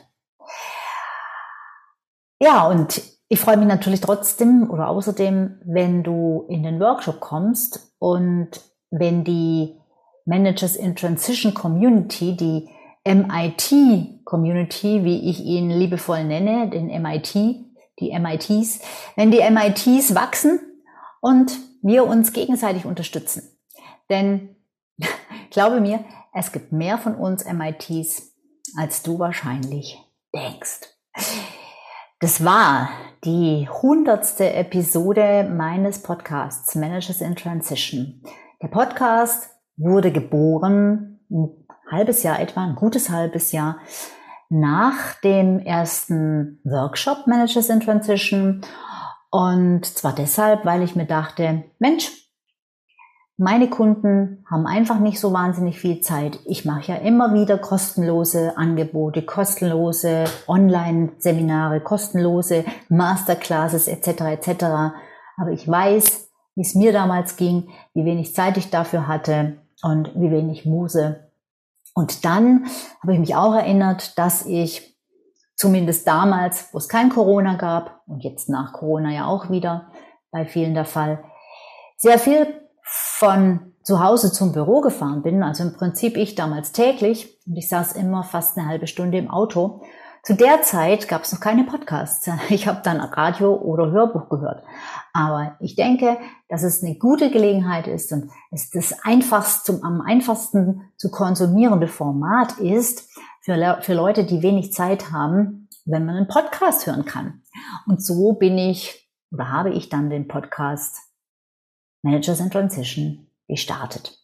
Ja, 2.41 2.67
und 2.67 3.03
ich 3.29 3.41
freue 3.41 3.57
mich 3.57 3.69
natürlich 3.69 4.01
trotzdem 4.01 4.69
oder 4.69 4.89
außerdem, 4.89 5.61
wenn 5.65 6.03
du 6.03 6.47
in 6.49 6.63
den 6.63 6.81
Workshop 6.81 7.21
kommst 7.21 7.95
und 7.99 8.51
wenn 8.91 9.25
die 9.25 9.79
Managers 10.25 10.77
in 10.77 10.97
Transition 10.97 11.55
Community, 11.55 12.37
die 12.37 12.69
MIT 13.07 14.25
Community, 14.25 15.05
wie 15.05 15.31
ich 15.31 15.41
ihn 15.41 15.71
liebevoll 15.71 16.25
nenne, 16.25 16.69
den 16.69 16.87
MIT, 16.87 17.35
die 18.01 18.19
MITs, 18.19 18.81
wenn 19.17 19.31
die 19.31 19.41
MITs 19.41 20.15
wachsen 20.15 20.61
und 21.21 21.59
wir 21.83 22.07
uns 22.07 22.33
gegenseitig 22.33 22.85
unterstützen. 22.85 23.43
Denn 24.11 24.57
glaube 25.51 25.81
mir, 25.81 26.05
es 26.33 26.53
gibt 26.53 26.73
mehr 26.73 26.99
von 26.99 27.15
uns 27.15 27.45
MITs, 27.45 28.35
als 28.77 29.03
du 29.03 29.19
wahrscheinlich 29.19 29.99
denkst. 30.35 30.81
Das 32.21 32.45
war 32.45 32.89
die 33.25 33.69
hundertste 33.69 34.53
Episode 34.55 35.45
meines 35.45 36.03
Podcasts 36.03 36.75
Managers 36.75 37.21
in 37.21 37.37
Transition. 37.37 38.23
Der 38.63 38.69
Podcast 38.69 39.51
wurde 39.77 40.11
geboren, 40.11 41.21
ein 41.31 41.51
halbes 41.91 42.23
Jahr 42.23 42.41
etwa, 42.41 42.65
ein 42.65 42.77
gutes 42.77 43.11
halbes 43.11 43.53
Jahr 43.53 43.79
nach 44.49 45.15
dem 45.23 45.59
ersten 45.59 46.61
Workshop 46.65 47.27
Managers 47.27 47.69
in 47.69 47.81
Transition. 47.81 48.63
Und 49.31 49.85
zwar 49.85 50.15
deshalb, 50.15 50.65
weil 50.65 50.83
ich 50.83 50.95
mir 50.95 51.07
dachte, 51.07 51.65
Mensch, 51.79 52.22
meine 53.43 53.69
Kunden 53.69 54.45
haben 54.49 54.69
einfach 54.69 55.01
nicht 55.01 55.19
so 55.19 55.33
wahnsinnig 55.33 55.81
viel 55.81 56.01
Zeit. 56.01 56.39
Ich 56.45 56.65
mache 56.65 56.93
ja 56.93 56.99
immer 56.99 57.35
wieder 57.35 57.59
kostenlose 57.59 58.57
Angebote, 58.57 59.23
kostenlose 59.23 60.25
Online-Seminare, 60.47 61.81
kostenlose 61.81 62.65
Masterclasses 62.89 63.89
etc. 63.89 64.07
etc. 64.07 64.65
Aber 65.37 65.51
ich 65.51 65.69
weiß, 65.69 66.31
wie 66.55 66.63
es 66.63 66.77
mir 66.77 66.93
damals 66.93 67.37
ging, 67.37 67.69
wie 67.95 68.05
wenig 68.05 68.33
Zeit 68.33 68.57
ich 68.59 68.71
dafür 68.71 69.09
hatte 69.09 69.57
und 69.83 70.15
wie 70.15 70.31
wenig 70.31 70.65
Muse. 70.65 71.29
Und 71.95 72.25
dann 72.25 72.67
habe 73.03 73.15
ich 73.15 73.19
mich 73.19 73.35
auch 73.35 73.57
erinnert, 73.57 74.19
dass 74.19 74.47
ich 74.47 74.97
zumindest 75.57 76.07
damals, 76.07 76.73
wo 76.73 76.79
es 76.79 76.89
kein 76.89 77.09
Corona 77.09 77.57
gab 77.57 78.03
und 78.07 78.23
jetzt 78.23 78.49
nach 78.49 78.73
Corona 78.73 79.11
ja 79.11 79.27
auch 79.27 79.51
wieder 79.51 79.91
bei 80.31 80.45
vielen 80.45 80.75
der 80.75 80.85
Fall, 80.85 81.25
sehr 81.97 82.21
viel 82.21 82.62
von 82.83 83.73
zu 83.83 84.03
Hause 84.03 84.33
zum 84.33 84.53
Büro 84.53 84.81
gefahren 84.81 85.23
bin. 85.23 85.43
Also 85.43 85.65
im 85.65 85.73
Prinzip 85.73 86.17
ich 86.17 86.35
damals 86.35 86.73
täglich 86.73 87.39
und 87.47 87.57
ich 87.57 87.69
saß 87.69 87.93
immer 87.95 88.23
fast 88.23 88.57
eine 88.57 88.69
halbe 88.69 88.87
Stunde 88.87 89.19
im 89.19 89.31
Auto 89.31 89.83
zu 90.25 90.37
der 90.37 90.63
Zeit 90.63 91.09
gab 91.09 91.25
es 91.25 91.33
noch 91.33 91.41
keine 91.41 91.65
Podcasts. 91.65 92.31
Ich 92.49 92.69
habe 92.69 92.81
dann 92.85 93.01
Radio 93.01 93.57
oder 93.57 93.91
Hörbuch 93.91 94.29
gehört. 94.29 94.63
Aber 95.13 95.57
ich 95.59 95.75
denke, 95.75 96.17
dass 96.49 96.63
es 96.63 96.83
eine 96.83 96.97
gute 96.97 97.31
Gelegenheit 97.31 97.89
ist 97.89 98.13
und 98.13 98.31
es 98.53 98.71
das 98.71 99.05
einfachste, 99.05 99.81
am 99.83 100.01
einfachsten 100.01 100.93
zu 100.97 101.11
konsumierende 101.11 101.89
Format 101.89 102.59
ist 102.59 103.11
für, 103.41 103.79
für 103.81 103.95
Leute, 103.95 104.25
die 104.25 104.43
wenig 104.43 104.73
Zeit 104.73 105.11
haben, 105.11 105.69
wenn 105.85 106.07
man 106.07 106.17
einen 106.17 106.29
Podcast 106.29 106.87
hören 106.87 107.05
kann. 107.05 107.43
Und 107.87 108.05
so 108.05 108.35
bin 108.35 108.57
ich 108.59 109.11
oder 109.33 109.51
habe 109.51 109.71
ich 109.71 109.89
dann 109.89 110.09
den 110.09 110.29
Podcast 110.29 110.99
Managers 112.03 112.41
in 112.41 112.51
Transition 112.51 113.27
gestartet. 113.49 114.19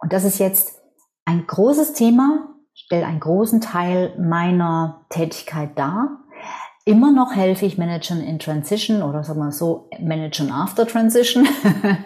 Und 0.00 0.12
das 0.12 0.24
ist 0.24 0.38
jetzt 0.38 0.80
ein 1.24 1.46
großes 1.46 1.92
Thema, 1.92 2.48
stellt 2.74 3.04
einen 3.04 3.20
großen 3.20 3.60
Teil 3.60 4.14
meiner 4.18 5.06
Tätigkeit 5.08 5.78
dar. 5.78 6.18
Immer 6.84 7.12
noch 7.12 7.34
helfe 7.34 7.64
ich 7.64 7.78
Managern 7.78 8.20
in 8.20 8.40
Transition 8.40 9.02
oder 9.02 9.22
sagen 9.22 9.38
wir 9.38 9.52
so 9.52 9.88
Managern 10.00 10.50
after 10.50 10.86
Transition 10.86 11.46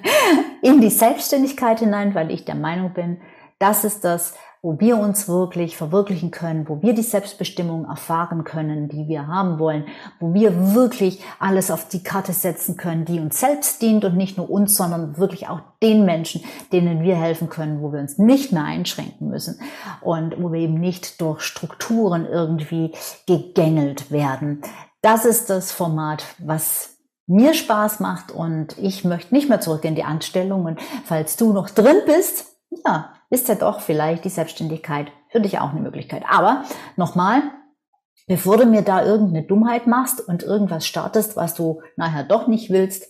in 0.63 0.83
die 0.83 0.91
Selbstständigkeit 0.91 1.81
hinein, 1.81 2.15
weil 2.15 2.31
ich 2.31 2.45
der 2.45 2.57
Meinung 2.57 2.93
bin, 2.93 3.19
das 3.59 3.85
ist 3.85 4.05
das, 4.05 4.35
wo 4.67 4.81
wir 4.81 4.99
uns 4.99 5.29
wirklich 5.29 5.77
verwirklichen 5.77 6.33
können, 6.33 6.69
wo 6.69 6.83
wir 6.83 6.93
die 6.93 7.03
Selbstbestimmung 7.03 7.85
erfahren 7.85 8.43
können, 8.43 8.89
die 8.89 9.07
wir 9.07 9.29
haben 9.29 9.61
wollen, 9.61 9.85
wo 10.19 10.35
wir 10.35 10.75
wirklich 10.75 11.23
alles 11.39 11.71
auf 11.71 11.87
die 11.87 12.03
Karte 12.03 12.33
setzen 12.33 12.77
können, 12.77 13.05
die 13.05 13.21
uns 13.21 13.39
selbst 13.39 13.81
dient 13.81 14.05
und 14.05 14.17
nicht 14.17 14.37
nur 14.37 14.51
uns, 14.51 14.77
sondern 14.77 15.19
wirklich 15.19 15.47
auch 15.47 15.61
den 15.85 16.05
Menschen, 16.05 16.43
denen 16.73 17.05
wir 17.05 17.15
helfen 17.15 17.49
können, 17.49 17.81
wo 17.81 17.93
wir 17.93 18.01
uns 18.01 18.19
nicht 18.19 18.51
mehr 18.51 18.65
einschränken 18.65 19.29
müssen 19.29 19.61
und 20.01 20.35
wo 20.43 20.51
wir 20.51 20.59
eben 20.59 20.81
nicht 20.81 21.21
durch 21.21 21.43
Strukturen 21.43 22.27
irgendwie 22.27 22.91
gegängelt 23.29 24.11
werden. 24.11 24.63
Das 25.01 25.25
ist 25.25 25.49
das 25.49 25.71
Format, 25.71 26.25
was 26.39 26.97
mir 27.29 27.55
Spaß 27.55 28.01
macht 28.01 28.33
und 28.33 28.77
ich 28.79 29.05
möchte 29.05 29.33
nicht 29.33 29.49
mehr 29.49 29.61
zurück 29.61 29.85
in 29.85 29.95
die 29.95 30.03
Anstellung. 30.03 30.65
Und 30.65 30.81
falls 31.05 31.37
du 31.37 31.53
noch 31.53 31.71
drin 31.71 31.99
bist, 32.05 32.47
ja, 32.85 33.13
ist 33.31 33.49
ja 33.49 33.55
doch 33.55 33.81
vielleicht 33.81 34.25
die 34.25 34.31
Selbstständigkeit 34.31 35.13
für 35.31 35.41
dich 35.41 35.59
auch 35.59 35.71
eine 35.71 35.81
Möglichkeit. 35.81 36.25
Aber 36.29 36.65
nochmal, 36.97 37.43
bevor 38.27 38.57
du 38.57 38.67
mir 38.67 38.83
da 38.83 39.05
irgendeine 39.05 39.47
Dummheit 39.47 39.87
machst 39.87 40.21
und 40.21 40.43
irgendwas 40.43 40.87
startest, 40.87 41.37
was 41.37 41.55
du 41.55 41.83
nachher 41.97 42.25
doch 42.25 42.47
nicht 42.47 42.71
willst, 42.71 43.07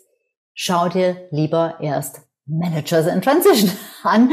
schau 0.54 0.88
dir 0.88 1.28
lieber 1.30 1.76
erst 1.80 2.22
Managers 2.46 3.06
in 3.06 3.22
Transition 3.22 3.70
an 4.02 4.30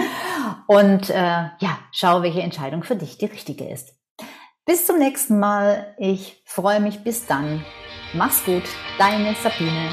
und 0.67 1.09
äh, 1.09 1.49
ja, 1.59 1.79
schau, 1.91 2.21
welche 2.21 2.41
Entscheidung 2.41 2.83
für 2.83 2.95
dich 2.95 3.17
die 3.17 3.25
richtige 3.25 3.67
ist. 3.67 3.93
Bis 4.65 4.85
zum 4.85 4.97
nächsten 4.97 5.39
Mal. 5.39 5.93
Ich 5.97 6.41
freue 6.45 6.79
mich 6.79 7.03
bis 7.03 7.25
dann. 7.25 7.65
Mach's 8.13 8.45
gut. 8.45 8.63
Deine 8.97 9.35
Sabine. 9.35 9.89